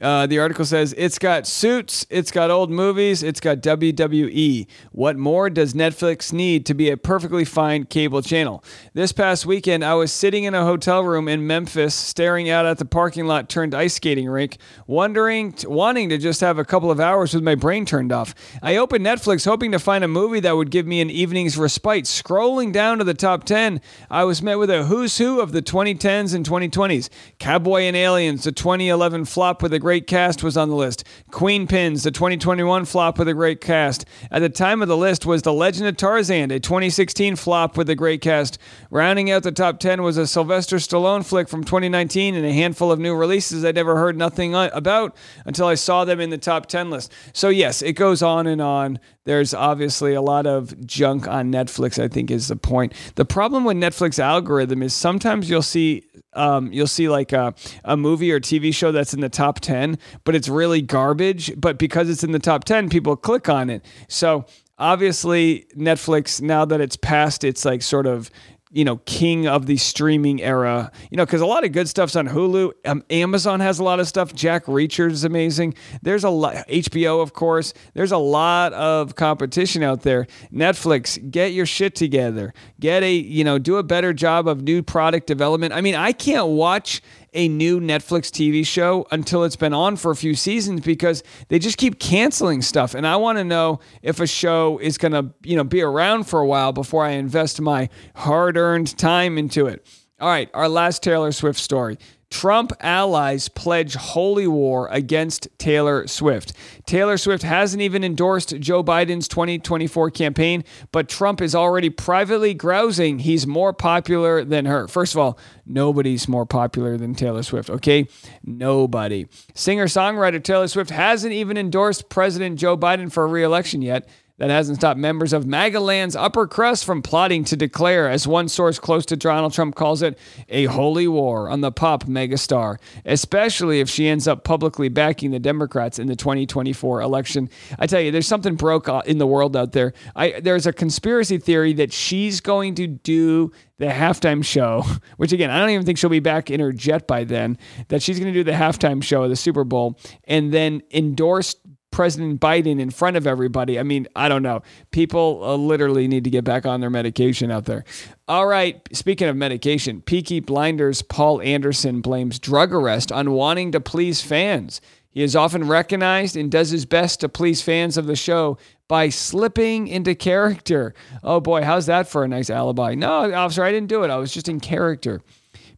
Uh, 0.00 0.26
the 0.26 0.38
article 0.38 0.64
says 0.64 0.94
it's 0.96 1.18
got 1.18 1.46
suits, 1.46 2.06
it's 2.08 2.30
got 2.30 2.50
old 2.50 2.70
movies, 2.70 3.22
it's 3.22 3.38
got 3.40 3.58
WWE. 3.58 4.66
What 4.92 5.18
more 5.18 5.50
does 5.50 5.74
Netflix 5.74 6.32
need 6.32 6.64
to 6.66 6.74
be 6.74 6.88
a 6.88 6.96
perfectly 6.96 7.44
fine 7.44 7.84
cable 7.84 8.22
channel? 8.22 8.64
This 8.94 9.12
past 9.12 9.44
weekend, 9.44 9.84
I 9.84 9.94
was 9.94 10.10
sitting 10.10 10.44
in 10.44 10.54
a 10.54 10.64
hotel 10.64 11.02
room 11.02 11.28
in 11.28 11.46
Memphis, 11.46 11.94
staring 11.94 12.48
out 12.48 12.64
at 12.64 12.78
the 12.78 12.86
parking 12.86 13.26
lot 13.26 13.50
turned 13.50 13.74
ice 13.74 13.94
skating 13.94 14.28
rink, 14.28 14.56
wondering, 14.86 15.54
wanting 15.64 16.08
to 16.08 16.16
just 16.16 16.40
have 16.40 16.58
a 16.58 16.64
couple 16.64 16.90
of 16.90 16.98
hours 16.98 17.34
with 17.34 17.42
my 17.42 17.54
brain 17.54 17.84
turned 17.84 18.10
off. 18.10 18.34
I 18.62 18.76
opened 18.76 19.04
Netflix 19.04 19.44
hoping 19.44 19.72
to 19.72 19.78
find 19.78 20.02
a 20.02 20.08
movie 20.08 20.40
that 20.40 20.56
would 20.56 20.70
give 20.70 20.86
me 20.86 21.02
an 21.02 21.10
evening's 21.10 21.58
respite. 21.58 22.04
Scrolling 22.04 22.72
down 22.72 22.98
to 22.98 23.04
the 23.04 23.12
top 23.12 23.44
10, 23.44 23.82
I 24.10 24.24
was 24.24 24.40
met 24.40 24.58
with 24.58 24.70
a 24.70 24.84
who's 24.84 25.18
who 25.18 25.40
of 25.40 25.52
the 25.52 25.60
2010s 25.60 26.34
and 26.34 26.48
2020s. 26.48 27.10
Cowboy 27.38 27.82
and 27.82 27.96
Aliens, 27.96 28.44
the 28.44 28.52
2011 28.52 29.26
flop 29.26 29.62
with 29.62 29.74
a 29.74 29.78
great 29.78 29.89
cast 29.98 30.44
was 30.44 30.56
on 30.56 30.68
the 30.68 30.76
list. 30.76 31.04
Queenpins, 31.32 32.04
the 32.04 32.10
2021 32.12 32.84
flop 32.84 33.18
with 33.18 33.26
a 33.26 33.34
great 33.34 33.60
cast. 33.60 34.04
At 34.30 34.38
the 34.38 34.48
time 34.48 34.82
of 34.82 34.88
the 34.88 34.96
list 34.96 35.26
was 35.26 35.42
The 35.42 35.52
Legend 35.52 35.88
of 35.88 35.96
Tarzan, 35.96 36.52
a 36.52 36.60
2016 36.60 37.34
flop 37.34 37.76
with 37.76 37.90
a 37.90 37.96
great 37.96 38.20
cast. 38.20 38.58
Rounding 38.90 39.30
out 39.30 39.42
the 39.42 39.50
top 39.50 39.80
10 39.80 40.02
was 40.02 40.16
a 40.16 40.26
Sylvester 40.26 40.76
Stallone 40.76 41.26
flick 41.26 41.48
from 41.48 41.64
2019 41.64 42.36
and 42.36 42.46
a 42.46 42.52
handful 42.52 42.92
of 42.92 43.00
new 43.00 43.14
releases 43.14 43.64
I'd 43.64 43.74
never 43.74 43.96
heard 43.96 44.16
nothing 44.16 44.54
uh, 44.54 44.70
about 44.72 45.16
until 45.44 45.66
I 45.66 45.74
saw 45.74 46.04
them 46.04 46.20
in 46.20 46.30
the 46.30 46.38
top 46.38 46.66
10 46.66 46.90
list. 46.90 47.12
So, 47.32 47.48
yes, 47.48 47.82
it 47.82 47.94
goes 47.94 48.22
on 48.22 48.46
and 48.46 48.60
on. 48.60 49.00
There's 49.26 49.52
obviously 49.52 50.14
a 50.14 50.22
lot 50.22 50.46
of 50.46 50.86
junk 50.86 51.28
on 51.28 51.52
Netflix, 51.52 52.02
I 52.02 52.08
think 52.08 52.30
is 52.30 52.48
the 52.48 52.56
point. 52.56 52.94
The 53.16 53.24
problem 53.24 53.64
with 53.64 53.76
Netflix 53.76 54.18
algorithm 54.18 54.82
is 54.82 54.94
sometimes 54.94 55.50
you'll 55.50 55.62
see 55.62 56.04
um, 56.32 56.72
you'll 56.72 56.86
see 56.86 57.08
like 57.08 57.32
a, 57.32 57.54
a 57.84 57.96
movie 57.96 58.32
or 58.32 58.40
TV 58.40 58.72
show 58.74 58.92
that's 58.92 59.12
in 59.12 59.20
the 59.20 59.28
top 59.28 59.60
10, 59.60 59.98
but 60.24 60.34
it's 60.34 60.48
really 60.48 60.80
garbage. 60.80 61.52
But 61.60 61.78
because 61.78 62.08
it's 62.08 62.24
in 62.24 62.32
the 62.32 62.38
top 62.38 62.64
10, 62.64 62.88
people 62.88 63.16
click 63.16 63.48
on 63.48 63.68
it. 63.68 63.84
So 64.08 64.46
obviously, 64.78 65.66
Netflix, 65.76 66.40
now 66.40 66.64
that 66.64 66.80
it's 66.80 66.96
past 66.96 67.44
its 67.44 67.64
like 67.64 67.82
sort 67.82 68.06
of 68.06 68.30
you 68.72 68.84
know, 68.84 68.98
king 68.98 69.46
of 69.46 69.66
the 69.66 69.76
streaming 69.76 70.40
era. 70.40 70.92
You 71.10 71.16
know, 71.16 71.24
because 71.24 71.40
a 71.40 71.46
lot 71.46 71.64
of 71.64 71.72
good 71.72 71.88
stuff's 71.88 72.14
on 72.14 72.28
Hulu. 72.28 72.72
Um, 72.84 73.02
Amazon 73.10 73.60
has 73.60 73.78
a 73.78 73.84
lot 73.84 73.98
of 73.98 74.06
stuff. 74.06 74.34
Jack 74.34 74.66
Reacher 74.66 75.10
is 75.10 75.24
amazing. 75.24 75.74
There's 76.02 76.24
a 76.24 76.30
lot. 76.30 76.54
HBO, 76.68 77.22
of 77.22 77.32
course. 77.32 77.74
There's 77.94 78.12
a 78.12 78.18
lot 78.18 78.72
of 78.72 79.16
competition 79.16 79.82
out 79.82 80.02
there. 80.02 80.26
Netflix, 80.52 81.30
get 81.30 81.52
your 81.52 81.66
shit 81.66 81.94
together. 81.94 82.54
Get 82.78 83.02
a, 83.02 83.12
you 83.12 83.42
know, 83.44 83.58
do 83.58 83.76
a 83.76 83.82
better 83.82 84.12
job 84.12 84.46
of 84.46 84.62
new 84.62 84.82
product 84.82 85.26
development. 85.26 85.72
I 85.72 85.80
mean, 85.80 85.96
I 85.96 86.12
can't 86.12 86.48
watch 86.48 87.02
a 87.32 87.48
new 87.48 87.80
Netflix 87.80 88.30
TV 88.30 88.66
show 88.66 89.06
until 89.10 89.44
it's 89.44 89.56
been 89.56 89.72
on 89.72 89.96
for 89.96 90.10
a 90.10 90.16
few 90.16 90.34
seasons 90.34 90.80
because 90.80 91.22
they 91.48 91.58
just 91.58 91.78
keep 91.78 91.98
canceling 91.98 92.62
stuff. 92.62 92.94
And 92.94 93.06
I 93.06 93.16
want 93.16 93.38
to 93.38 93.44
know 93.44 93.80
if 94.02 94.20
a 94.20 94.26
show 94.26 94.78
is 94.78 94.98
going 94.98 95.12
to, 95.12 95.32
you 95.42 95.56
know, 95.56 95.64
be 95.64 95.82
around 95.82 96.24
for 96.24 96.40
a 96.40 96.46
while 96.46 96.72
before 96.72 97.04
I 97.04 97.10
invest 97.10 97.60
my 97.60 97.88
hard-earned 98.16 98.96
time 98.98 99.38
into 99.38 99.66
it. 99.66 99.86
All 100.20 100.28
right, 100.28 100.50
our 100.52 100.68
last 100.68 101.02
Taylor 101.02 101.32
Swift 101.32 101.58
story. 101.58 101.98
Trump 102.30 102.72
allies 102.80 103.48
pledge 103.48 103.94
holy 103.94 104.46
war 104.46 104.88
against 104.90 105.48
Taylor 105.58 106.06
Swift. 106.06 106.52
Taylor 106.86 107.18
Swift 107.18 107.42
hasn't 107.42 107.82
even 107.82 108.04
endorsed 108.04 108.58
Joe 108.60 108.84
Biden's 108.84 109.28
2024 109.28 110.10
campaign, 110.10 110.64
but 110.92 111.08
Trump 111.08 111.40
is 111.40 111.54
already 111.54 111.90
privately 111.90 112.54
grousing 112.54 113.18
he's 113.18 113.46
more 113.46 113.72
popular 113.72 114.44
than 114.44 114.64
her. 114.66 114.86
First 114.88 115.14
of 115.14 115.18
all, 115.18 115.38
nobody's 115.66 116.28
more 116.28 116.46
popular 116.46 116.96
than 116.96 117.14
Taylor 117.14 117.42
Swift, 117.42 117.68
okay? 117.68 118.06
Nobody. 118.44 119.26
Singer 119.54 119.86
songwriter 119.86 120.42
Taylor 120.42 120.68
Swift 120.68 120.90
hasn't 120.90 121.32
even 121.32 121.56
endorsed 121.56 122.08
President 122.08 122.58
Joe 122.58 122.76
Biden 122.76 123.12
for 123.12 123.26
re 123.26 123.42
election 123.42 123.82
yet. 123.82 124.08
That 124.40 124.48
hasn't 124.48 124.78
stopped 124.78 124.98
members 124.98 125.34
of 125.34 125.46
MAGA 125.46 125.80
land's 125.80 126.16
upper 126.16 126.46
crust 126.46 126.86
from 126.86 127.02
plotting 127.02 127.44
to 127.44 127.56
declare, 127.56 128.08
as 128.08 128.26
one 128.26 128.48
source 128.48 128.78
close 128.78 129.04
to 129.06 129.16
Donald 129.16 129.52
Trump 129.52 129.74
calls 129.74 130.00
it, 130.00 130.18
a 130.48 130.64
holy 130.64 131.06
war 131.06 131.50
on 131.50 131.60
the 131.60 131.70
pop 131.70 132.04
megastar, 132.04 132.78
especially 133.04 133.80
if 133.80 133.90
she 133.90 134.08
ends 134.08 134.26
up 134.26 134.42
publicly 134.42 134.88
backing 134.88 135.30
the 135.30 135.38
Democrats 135.38 135.98
in 135.98 136.06
the 136.06 136.16
2024 136.16 137.02
election. 137.02 137.50
I 137.78 137.86
tell 137.86 138.00
you, 138.00 138.10
there's 138.10 138.26
something 138.26 138.54
broke 138.54 138.88
uh, 138.88 139.02
in 139.04 139.18
the 139.18 139.26
world 139.26 139.54
out 139.58 139.72
there. 139.72 139.92
I, 140.16 140.40
there's 140.40 140.66
a 140.66 140.72
conspiracy 140.72 141.36
theory 141.36 141.74
that 141.74 141.92
she's 141.92 142.40
going 142.40 142.76
to 142.76 142.86
do 142.86 143.52
the 143.76 143.88
halftime 143.88 144.42
show, 144.42 144.86
which 145.18 145.32
again, 145.32 145.50
I 145.50 145.58
don't 145.58 145.68
even 145.68 145.84
think 145.84 145.98
she'll 145.98 146.08
be 146.08 146.18
back 146.18 146.50
in 146.50 146.60
her 146.60 146.72
jet 146.72 147.06
by 147.06 147.24
then, 147.24 147.58
that 147.88 148.00
she's 148.00 148.18
going 148.18 148.32
to 148.32 148.38
do 148.38 148.44
the 148.44 148.56
halftime 148.56 149.02
show 149.02 149.22
of 149.24 149.28
the 149.28 149.36
Super 149.36 149.64
Bowl 149.64 149.98
and 150.24 150.50
then 150.50 150.80
endorse 150.92 151.56
President 151.90 152.40
Biden 152.40 152.80
in 152.80 152.90
front 152.90 153.16
of 153.16 153.26
everybody. 153.26 153.78
I 153.78 153.82
mean, 153.82 154.06
I 154.14 154.28
don't 154.28 154.42
know. 154.42 154.62
People 154.90 155.40
uh, 155.42 155.56
literally 155.56 156.08
need 156.08 156.24
to 156.24 156.30
get 156.30 156.44
back 156.44 156.64
on 156.64 156.80
their 156.80 156.90
medication 156.90 157.50
out 157.50 157.64
there. 157.64 157.84
All 158.28 158.46
right. 158.46 158.80
Speaking 158.92 159.28
of 159.28 159.36
medication, 159.36 160.00
Peaky 160.02 160.40
Blinders 160.40 161.02
Paul 161.02 161.40
Anderson 161.40 162.00
blames 162.00 162.38
drug 162.38 162.72
arrest 162.72 163.10
on 163.10 163.32
wanting 163.32 163.72
to 163.72 163.80
please 163.80 164.20
fans. 164.22 164.80
He 165.10 165.22
is 165.22 165.34
often 165.34 165.66
recognized 165.66 166.36
and 166.36 166.50
does 166.50 166.70
his 166.70 166.86
best 166.86 167.20
to 167.20 167.28
please 167.28 167.60
fans 167.62 167.96
of 167.96 168.06
the 168.06 168.14
show 168.14 168.58
by 168.86 169.08
slipping 169.08 169.88
into 169.88 170.14
character. 170.14 170.94
Oh 171.24 171.40
boy, 171.40 171.62
how's 171.62 171.86
that 171.86 172.08
for 172.08 172.22
a 172.22 172.28
nice 172.28 172.48
alibi? 172.50 172.94
No, 172.94 173.32
officer, 173.34 173.64
I 173.64 173.72
didn't 173.72 173.88
do 173.88 174.04
it. 174.04 174.10
I 174.10 174.16
was 174.16 174.32
just 174.32 174.48
in 174.48 174.60
character. 174.60 175.20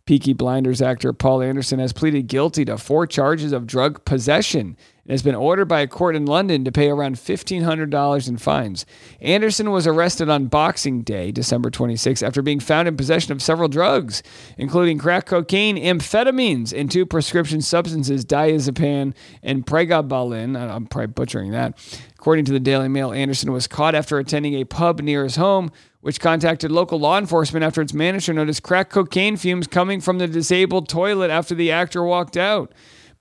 Peaky 0.04 0.32
Blinders 0.32 0.82
actor 0.82 1.12
Paul 1.12 1.42
Anderson 1.42 1.78
has 1.78 1.92
pleaded 1.92 2.26
guilty 2.26 2.64
to 2.64 2.76
four 2.76 3.06
charges 3.06 3.52
of 3.52 3.68
drug 3.68 4.04
possession 4.04 4.76
and 5.04 5.10
has 5.10 5.22
been 5.22 5.36
ordered 5.36 5.66
by 5.66 5.80
a 5.80 5.86
court 5.86 6.16
in 6.16 6.26
London 6.26 6.64
to 6.64 6.72
pay 6.72 6.88
around 6.88 7.14
$1,500 7.16 8.28
in 8.28 8.36
fines. 8.36 8.84
Anderson 9.20 9.70
was 9.70 9.86
arrested 9.86 10.28
on 10.28 10.46
Boxing 10.46 11.02
Day, 11.02 11.30
December 11.30 11.70
26, 11.70 12.20
after 12.20 12.42
being 12.42 12.58
found 12.58 12.88
in 12.88 12.96
possession 12.96 13.30
of 13.30 13.40
several 13.40 13.68
drugs, 13.68 14.24
including 14.58 14.98
crack 14.98 15.26
cocaine, 15.26 15.76
amphetamines, 15.76 16.76
and 16.76 16.90
two 16.90 17.06
prescription 17.06 17.60
substances, 17.60 18.24
diazepam 18.24 19.14
and 19.42 19.66
pregabalin. 19.66 20.56
I'm 20.56 20.86
probably 20.86 21.08
butchering 21.08 21.52
that. 21.52 21.78
According 22.18 22.44
to 22.46 22.52
the 22.52 22.60
Daily 22.60 22.88
Mail, 22.88 23.12
Anderson 23.12 23.52
was 23.52 23.68
caught 23.68 23.94
after 23.94 24.18
attending 24.18 24.54
a 24.54 24.64
pub 24.64 25.00
near 25.00 25.22
his 25.24 25.36
home, 25.36 25.70
which 26.02 26.20
contacted 26.20 26.70
local 26.70 27.00
law 27.00 27.18
enforcement 27.18 27.64
after 27.64 27.80
its 27.80 27.94
manager 27.94 28.34
noticed 28.34 28.62
crack 28.62 28.90
cocaine 28.90 29.36
fumes 29.36 29.66
coming 29.66 30.00
from 30.00 30.18
the 30.18 30.28
disabled 30.28 30.88
toilet 30.88 31.30
after 31.30 31.54
the 31.54 31.72
actor 31.72 32.04
walked 32.04 32.36
out 32.36 32.72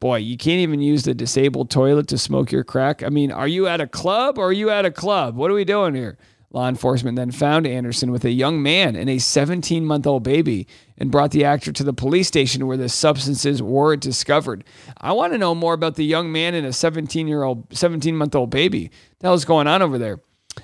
boy, 0.01 0.17
you 0.17 0.35
can't 0.35 0.59
even 0.59 0.81
use 0.81 1.03
the 1.03 1.13
disabled 1.13 1.69
toilet 1.69 2.07
to 2.07 2.17
smoke 2.17 2.51
your 2.51 2.65
crack. 2.65 3.03
I 3.03 3.09
mean, 3.09 3.31
are 3.31 3.47
you 3.47 3.67
at 3.67 3.79
a 3.79 3.87
club 3.87 4.37
or 4.37 4.47
are 4.47 4.53
you 4.53 4.69
at 4.69 4.83
a 4.83 4.91
club? 4.91 5.37
What 5.37 5.49
are 5.49 5.53
we 5.53 5.63
doing 5.63 5.95
here? 5.95 6.17
Law 6.49 6.67
enforcement 6.67 7.15
then 7.15 7.31
found 7.31 7.65
Anderson 7.65 8.11
with 8.11 8.25
a 8.25 8.31
young 8.31 8.61
man 8.61 8.97
and 8.97 9.09
a 9.09 9.19
17 9.19 9.85
month 9.85 10.05
old 10.05 10.23
baby 10.23 10.67
and 10.97 11.11
brought 11.11 11.31
the 11.31 11.45
actor 11.45 11.71
to 11.71 11.83
the 11.83 11.93
police 11.93 12.27
station 12.27 12.67
where 12.67 12.75
the 12.75 12.89
substances 12.89 13.63
were 13.63 13.95
discovered. 13.95 14.65
I 14.97 15.13
want 15.13 15.31
to 15.31 15.37
know 15.37 15.55
more 15.55 15.73
about 15.73 15.95
the 15.95 16.03
young 16.03 16.29
man 16.31 16.55
and 16.55 16.67
a 16.67 16.73
17 16.73 17.27
year 17.27 17.43
old, 17.43 17.73
17 17.73 18.17
month 18.17 18.35
old 18.35 18.49
baby. 18.49 18.85
What 18.85 19.19
the 19.19 19.27
hell 19.27 19.33
is 19.35 19.45
going 19.45 19.67
on 19.67 19.81
over 19.81 19.97
there? 19.97 20.19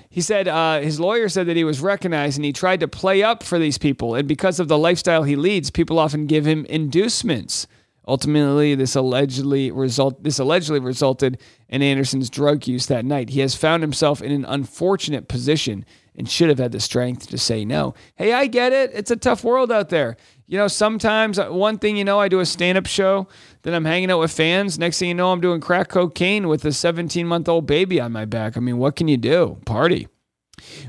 He 0.08 0.20
said 0.20 0.48
uh, 0.48 0.80
his 0.80 0.98
lawyer 0.98 1.28
said 1.28 1.46
that 1.46 1.56
he 1.56 1.64
was 1.64 1.80
recognized 1.80 2.36
and 2.36 2.44
he 2.44 2.52
tried 2.52 2.80
to 2.80 2.88
play 2.88 3.22
up 3.22 3.42
for 3.42 3.58
these 3.58 3.78
people. 3.78 4.14
And 4.14 4.26
because 4.26 4.60
of 4.60 4.68
the 4.68 4.78
lifestyle 4.78 5.22
he 5.22 5.36
leads, 5.36 5.70
people 5.70 5.98
often 5.98 6.26
give 6.26 6.46
him 6.46 6.64
inducements. 6.66 7.66
Ultimately, 8.06 8.74
this 8.74 8.96
allegedly 8.96 9.70
result 9.70 10.22
this 10.22 10.38
allegedly 10.38 10.80
resulted 10.80 11.38
in 11.68 11.82
Anderson's 11.82 12.30
drug 12.30 12.66
use 12.66 12.86
that 12.86 13.04
night. 13.04 13.28
He 13.28 13.40
has 13.40 13.54
found 13.54 13.82
himself 13.82 14.22
in 14.22 14.32
an 14.32 14.46
unfortunate 14.46 15.28
position 15.28 15.84
and 16.16 16.28
should 16.28 16.48
have 16.48 16.58
had 16.58 16.72
the 16.72 16.80
strength 16.80 17.28
to 17.28 17.38
say 17.38 17.66
no. 17.66 17.94
Hey, 18.16 18.32
I 18.32 18.46
get 18.46 18.72
it. 18.72 18.90
It's 18.94 19.10
a 19.10 19.16
tough 19.16 19.44
world 19.44 19.70
out 19.70 19.90
there. 19.90 20.16
You 20.50 20.56
know, 20.56 20.66
sometimes 20.66 21.38
uh, 21.38 21.50
one 21.50 21.76
thing 21.76 21.98
you 21.98 22.04
know, 22.04 22.18
I 22.18 22.28
do 22.28 22.40
a 22.40 22.46
stand-up 22.46 22.86
show, 22.86 23.28
then 23.62 23.74
I'm 23.74 23.84
hanging 23.84 24.10
out 24.10 24.18
with 24.18 24.32
fans. 24.32 24.78
Next 24.78 24.98
thing 24.98 25.08
you 25.08 25.14
know, 25.14 25.30
I'm 25.30 25.42
doing 25.42 25.60
crack 25.60 25.88
cocaine 25.88 26.48
with 26.48 26.64
a 26.64 26.68
17-month-old 26.68 27.66
baby 27.66 28.00
on 28.00 28.12
my 28.12 28.24
back. 28.24 28.56
I 28.56 28.60
mean, 28.60 28.78
what 28.78 28.96
can 28.96 29.08
you 29.08 29.18
do? 29.18 29.58
Party. 29.66 30.08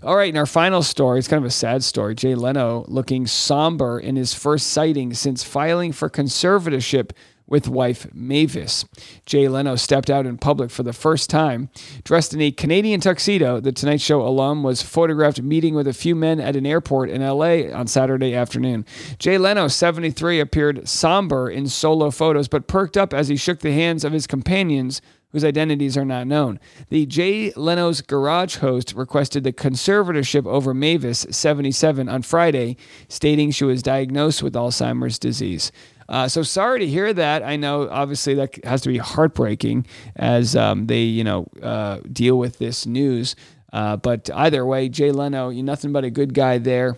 All 0.02 0.16
right, 0.16 0.30
in 0.30 0.38
our 0.38 0.46
final 0.46 0.82
story, 0.82 1.20
it's 1.20 1.28
kind 1.28 1.44
of 1.44 1.48
a 1.48 1.52
sad 1.52 1.84
story. 1.84 2.16
Jay 2.16 2.36
Leno 2.36 2.86
looking 2.88 3.28
somber 3.28 4.00
in 4.00 4.16
his 4.16 4.34
first 4.34 4.68
sighting 4.68 5.14
since 5.14 5.44
filing 5.44 5.92
for 5.92 6.10
conservatorship 6.10 7.12
with 7.50 7.68
wife 7.68 8.08
Mavis. 8.14 8.86
Jay 9.26 9.48
Leno 9.48 9.76
stepped 9.76 10.10
out 10.10 10.26
in 10.26 10.38
public 10.38 10.72
for 10.72 10.84
the 10.84 10.94
first 10.94 11.30
time. 11.30 11.70
Dressed 12.04 12.34
in 12.34 12.42
a 12.42 12.52
Canadian 12.52 13.02
tuxedo, 13.02 13.60
the 13.60 13.72
Tonight 13.72 14.02
Show 14.02 14.22
alum 14.22 14.64
was 14.64 14.82
photographed 14.82 15.42
meeting 15.42 15.76
with 15.76 15.88
a 15.88 15.94
few 15.94 16.16
men 16.16 16.40
at 16.40 16.56
an 16.56 16.66
airport 16.66 17.10
in 17.10 17.22
LA 17.22 17.72
on 17.74 17.88
Saturday 17.88 18.36
afternoon. 18.36 18.86
Jay 19.18 19.38
Leno, 19.38 19.68
73, 19.68 20.40
appeared 20.40 20.88
somber 20.88 21.50
in 21.50 21.68
solo 21.68 22.12
photos, 22.12 22.48
but 22.48 22.68
perked 22.68 22.98
up 22.98 23.14
as 23.14 23.28
he 23.28 23.36
shook 23.36 23.60
the 23.60 23.74
hands 23.74 24.04
of 24.04 24.14
his 24.14 24.28
companions 24.28 25.02
whose 25.32 25.46
identities 25.46 25.96
are 25.96 26.06
not 26.06 26.28
known. 26.28 26.60
The 26.90 27.06
Jay 27.06 27.52
Leno's 27.56 28.02
Garage 28.02 28.58
host 28.58 28.94
requested 28.94 29.44
the 29.44 29.54
conservatorship 29.54 30.46
over 30.48 30.74
Mavis, 30.74 31.26
77, 31.30 32.10
on 32.10 32.24
Friday, 32.24 32.78
stating 33.08 33.52
she 33.52 33.64
was 33.64 33.84
diagnosed 33.84 34.42
with 34.42 34.54
Alzheimer's 34.54 35.20
disease. 35.20 35.72
Uh, 36.10 36.28
so 36.28 36.42
sorry 36.42 36.80
to 36.80 36.88
hear 36.88 37.14
that. 37.14 37.44
I 37.44 37.56
know 37.56 37.88
obviously 37.88 38.34
that 38.34 38.66
has 38.66 38.82
to 38.82 38.90
be 38.90 38.98
heartbreaking 38.98 39.86
as 40.16 40.56
um, 40.56 40.88
they, 40.88 41.04
you 41.04 41.24
know, 41.24 41.48
uh, 41.62 42.00
deal 42.12 42.38
with 42.38 42.58
this 42.58 42.88
news. 42.88 43.36
Uh, 43.72 43.96
but 43.96 44.30
either 44.34 44.66
way, 44.66 44.90
Jay 44.90 45.12
Leno, 45.12 45.50
you're 45.50 45.64
nothing 45.64 45.92
but 45.92 46.04
a 46.04 46.10
good 46.10 46.34
guy 46.34 46.58
there. 46.58 46.98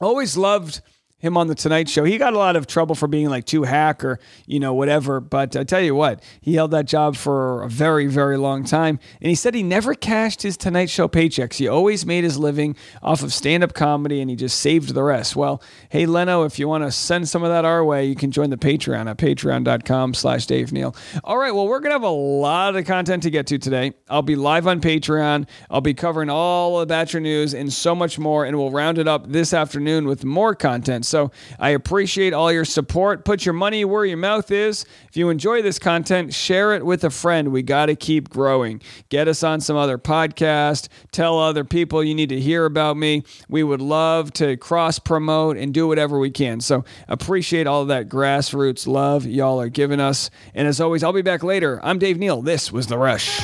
Always 0.00 0.36
loved 0.36 0.80
him 1.18 1.36
on 1.36 1.48
the 1.48 1.54
Tonight 1.54 1.88
Show. 1.88 2.04
He 2.04 2.16
got 2.16 2.32
a 2.32 2.38
lot 2.38 2.54
of 2.54 2.66
trouble 2.68 2.94
for 2.94 3.08
being 3.08 3.28
like 3.28 3.44
too 3.44 3.64
hack 3.64 4.04
or, 4.04 4.20
you 4.46 4.60
know, 4.60 4.72
whatever. 4.72 5.20
But 5.20 5.56
I 5.56 5.64
tell 5.64 5.80
you 5.80 5.94
what, 5.94 6.22
he 6.40 6.54
held 6.54 6.70
that 6.70 6.86
job 6.86 7.16
for 7.16 7.62
a 7.62 7.68
very, 7.68 8.06
very 8.06 8.36
long 8.36 8.62
time. 8.64 9.00
And 9.20 9.28
he 9.28 9.34
said 9.34 9.54
he 9.54 9.64
never 9.64 9.94
cashed 9.94 10.42
his 10.42 10.56
Tonight 10.56 10.90
Show 10.90 11.08
paychecks. 11.08 11.54
He 11.54 11.66
always 11.66 12.06
made 12.06 12.22
his 12.22 12.38
living 12.38 12.76
off 13.02 13.22
of 13.22 13.32
stand 13.32 13.64
up 13.64 13.74
comedy 13.74 14.20
and 14.20 14.30
he 14.30 14.36
just 14.36 14.60
saved 14.60 14.94
the 14.94 15.02
rest. 15.02 15.34
Well, 15.34 15.60
hey, 15.88 16.06
Leno, 16.06 16.44
if 16.44 16.58
you 16.58 16.68
want 16.68 16.84
to 16.84 16.92
send 16.92 17.28
some 17.28 17.42
of 17.42 17.50
that 17.50 17.64
our 17.64 17.84
way, 17.84 18.04
you 18.04 18.14
can 18.14 18.30
join 18.30 18.50
the 18.50 18.56
Patreon 18.56 19.10
at 19.10 19.18
patreon.com 19.18 20.14
slash 20.14 20.46
Dave 20.46 20.72
Neal. 20.72 20.94
All 21.24 21.36
right, 21.36 21.52
well, 21.52 21.66
we're 21.66 21.80
to 21.88 21.94
have 21.94 22.02
a 22.02 22.08
lot 22.08 22.76
of 22.76 22.84
content 22.84 23.22
to 23.24 23.30
get 23.30 23.46
to 23.48 23.58
today. 23.58 23.92
I'll 24.08 24.22
be 24.22 24.36
live 24.36 24.66
on 24.66 24.80
Patreon. 24.80 25.48
I'll 25.70 25.80
be 25.80 25.94
covering 25.94 26.30
all 26.30 26.80
of 26.80 26.88
the 26.88 26.92
Bachelor 26.92 27.20
news 27.20 27.54
and 27.54 27.72
so 27.72 27.94
much 27.94 28.18
more. 28.18 28.44
And 28.44 28.56
we'll 28.56 28.70
round 28.70 28.98
it 28.98 29.08
up 29.08 29.30
this 29.30 29.52
afternoon 29.52 30.06
with 30.06 30.24
more 30.24 30.54
content. 30.54 31.06
So 31.08 31.30
I 31.58 31.70
appreciate 31.70 32.32
all 32.32 32.52
your 32.52 32.64
support. 32.64 33.24
Put 33.24 33.44
your 33.44 33.54
money 33.54 33.84
where 33.84 34.04
your 34.04 34.16
mouth 34.16 34.50
is. 34.50 34.84
If 35.08 35.16
you 35.16 35.30
enjoy 35.30 35.62
this 35.62 35.78
content, 35.78 36.34
share 36.34 36.74
it 36.74 36.84
with 36.84 37.04
a 37.04 37.10
friend. 37.10 37.50
We 37.52 37.62
got 37.62 37.86
to 37.86 37.96
keep 37.96 38.28
growing. 38.28 38.82
Get 39.08 39.28
us 39.28 39.42
on 39.42 39.60
some 39.60 39.76
other 39.76 39.98
podcast. 39.98 40.88
Tell 41.12 41.38
other 41.38 41.64
people 41.64 42.04
you 42.04 42.14
need 42.14 42.28
to 42.28 42.40
hear 42.40 42.64
about 42.64 42.96
me. 42.96 43.24
We 43.48 43.62
would 43.62 43.80
love 43.80 44.32
to 44.34 44.56
cross 44.56 44.98
promote 44.98 45.56
and 45.56 45.74
do 45.74 45.88
whatever 45.88 46.18
we 46.18 46.30
can. 46.30 46.60
So 46.60 46.84
appreciate 47.08 47.66
all 47.66 47.86
that 47.86 48.08
grassroots 48.08 48.86
love 48.86 49.26
y'all 49.26 49.60
are 49.60 49.68
giving 49.68 50.00
us. 50.00 50.30
And 50.54 50.68
as 50.68 50.80
always, 50.80 51.02
I'll 51.02 51.12
be 51.12 51.22
back 51.22 51.42
later. 51.42 51.80
I'm 51.82 51.98
Dave 51.98 52.18
Neal. 52.18 52.42
This 52.42 52.70
was 52.72 52.86
The 52.86 52.98
Rush. 52.98 53.40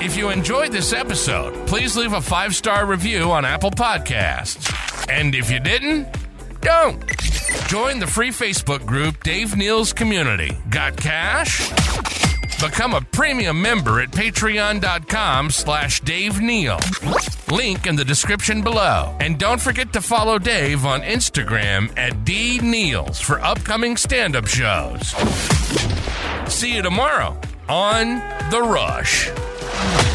If 0.00 0.16
you 0.16 0.30
enjoyed 0.30 0.72
this 0.72 0.92
episode, 0.92 1.66
please 1.66 1.96
leave 1.96 2.12
a 2.12 2.20
five 2.20 2.54
star 2.54 2.86
review 2.86 3.30
on 3.32 3.44
Apple 3.44 3.70
Podcasts. 3.70 4.72
And 5.10 5.34
if 5.34 5.50
you 5.50 5.60
didn't, 5.60 6.08
don't. 6.60 7.04
Join 7.68 7.98
the 7.98 8.06
free 8.06 8.30
Facebook 8.30 8.86
group 8.86 9.22
Dave 9.22 9.56
Neal's 9.56 9.92
Community. 9.92 10.56
Got 10.70 10.96
cash? 10.96 11.70
Become 12.60 12.94
a 12.94 13.00
premium 13.00 13.62
member 13.62 14.00
at 14.00 14.10
patreon.com 14.10 15.50
slash 15.50 16.00
Dave 16.00 16.40
Neal. 16.40 16.78
Link 17.50 17.86
in 17.86 17.94
the 17.94 18.04
description 18.04 18.62
below. 18.62 19.16
And 19.20 19.38
don't 19.38 19.60
forget 19.60 19.92
to 19.92 20.00
follow 20.00 20.38
Dave 20.38 20.84
on 20.84 21.02
Instagram 21.02 21.96
at 21.96 22.24
D 22.24 22.58
for 23.12 23.40
upcoming 23.40 23.96
stand-up 23.96 24.46
shows. 24.48 25.14
See 26.52 26.74
you 26.74 26.82
tomorrow 26.82 27.38
on 27.68 28.16
The 28.50 28.60
Rush. 28.60 30.07